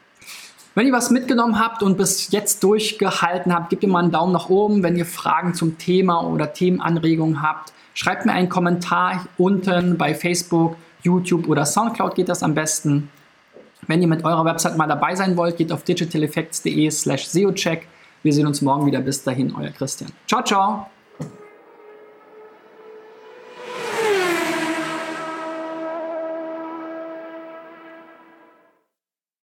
Wenn 0.76 0.88
ihr 0.88 0.94
was 0.94 1.10
mitgenommen 1.10 1.60
habt 1.60 1.84
und 1.84 1.98
bis 1.98 2.32
jetzt 2.32 2.63
durchgehalten 2.63 3.54
habt, 3.54 3.70
gebt 3.70 3.84
mir 3.84 3.89
mal 3.89 4.04
einen 4.04 4.12
Daumen 4.12 4.34
nach 4.34 4.50
oben. 4.50 4.84
Wenn 4.84 4.96
ihr 4.96 5.06
Fragen 5.06 5.54
zum 5.54 5.78
Thema 5.78 6.22
oder 6.22 6.54
Themenanregungen 6.54 7.42
habt, 7.42 7.74
schreibt 7.94 8.26
mir 8.26 8.34
einen 8.34 8.50
Kommentar 8.50 9.26
unten 9.38 9.98
bei 9.98 10.13
Facebook, 10.13 10.76
YouTube 11.04 11.48
oder 11.48 11.65
Soundcloud 11.65 12.15
geht 12.15 12.30
das 12.30 12.44
am 12.44 12.54
besten. 12.54 13.10
Wenn 13.88 14.02
ihr 14.02 14.08
mit 14.08 14.24
eurer 14.24 14.46
Website 14.46 14.78
mal 14.78 14.88
dabei 14.88 15.15
sein 15.15 15.38
wollt, 15.38 15.58
geht 15.58 15.72
auf 15.72 15.84
digitaleffects.de 15.84 16.92
slash 16.92 17.26
SEOcheck. 17.28 17.88
Wir 18.24 18.34
sehen 18.34 18.48
uns 18.48 18.62
morgen 18.62 18.86
wieder. 18.86 19.00
Bis 19.00 19.24
dahin, 19.24 19.54
euer 19.56 19.72
Christian. 19.72 20.12
Ciao, 20.28 20.44
ciao! 20.44 20.98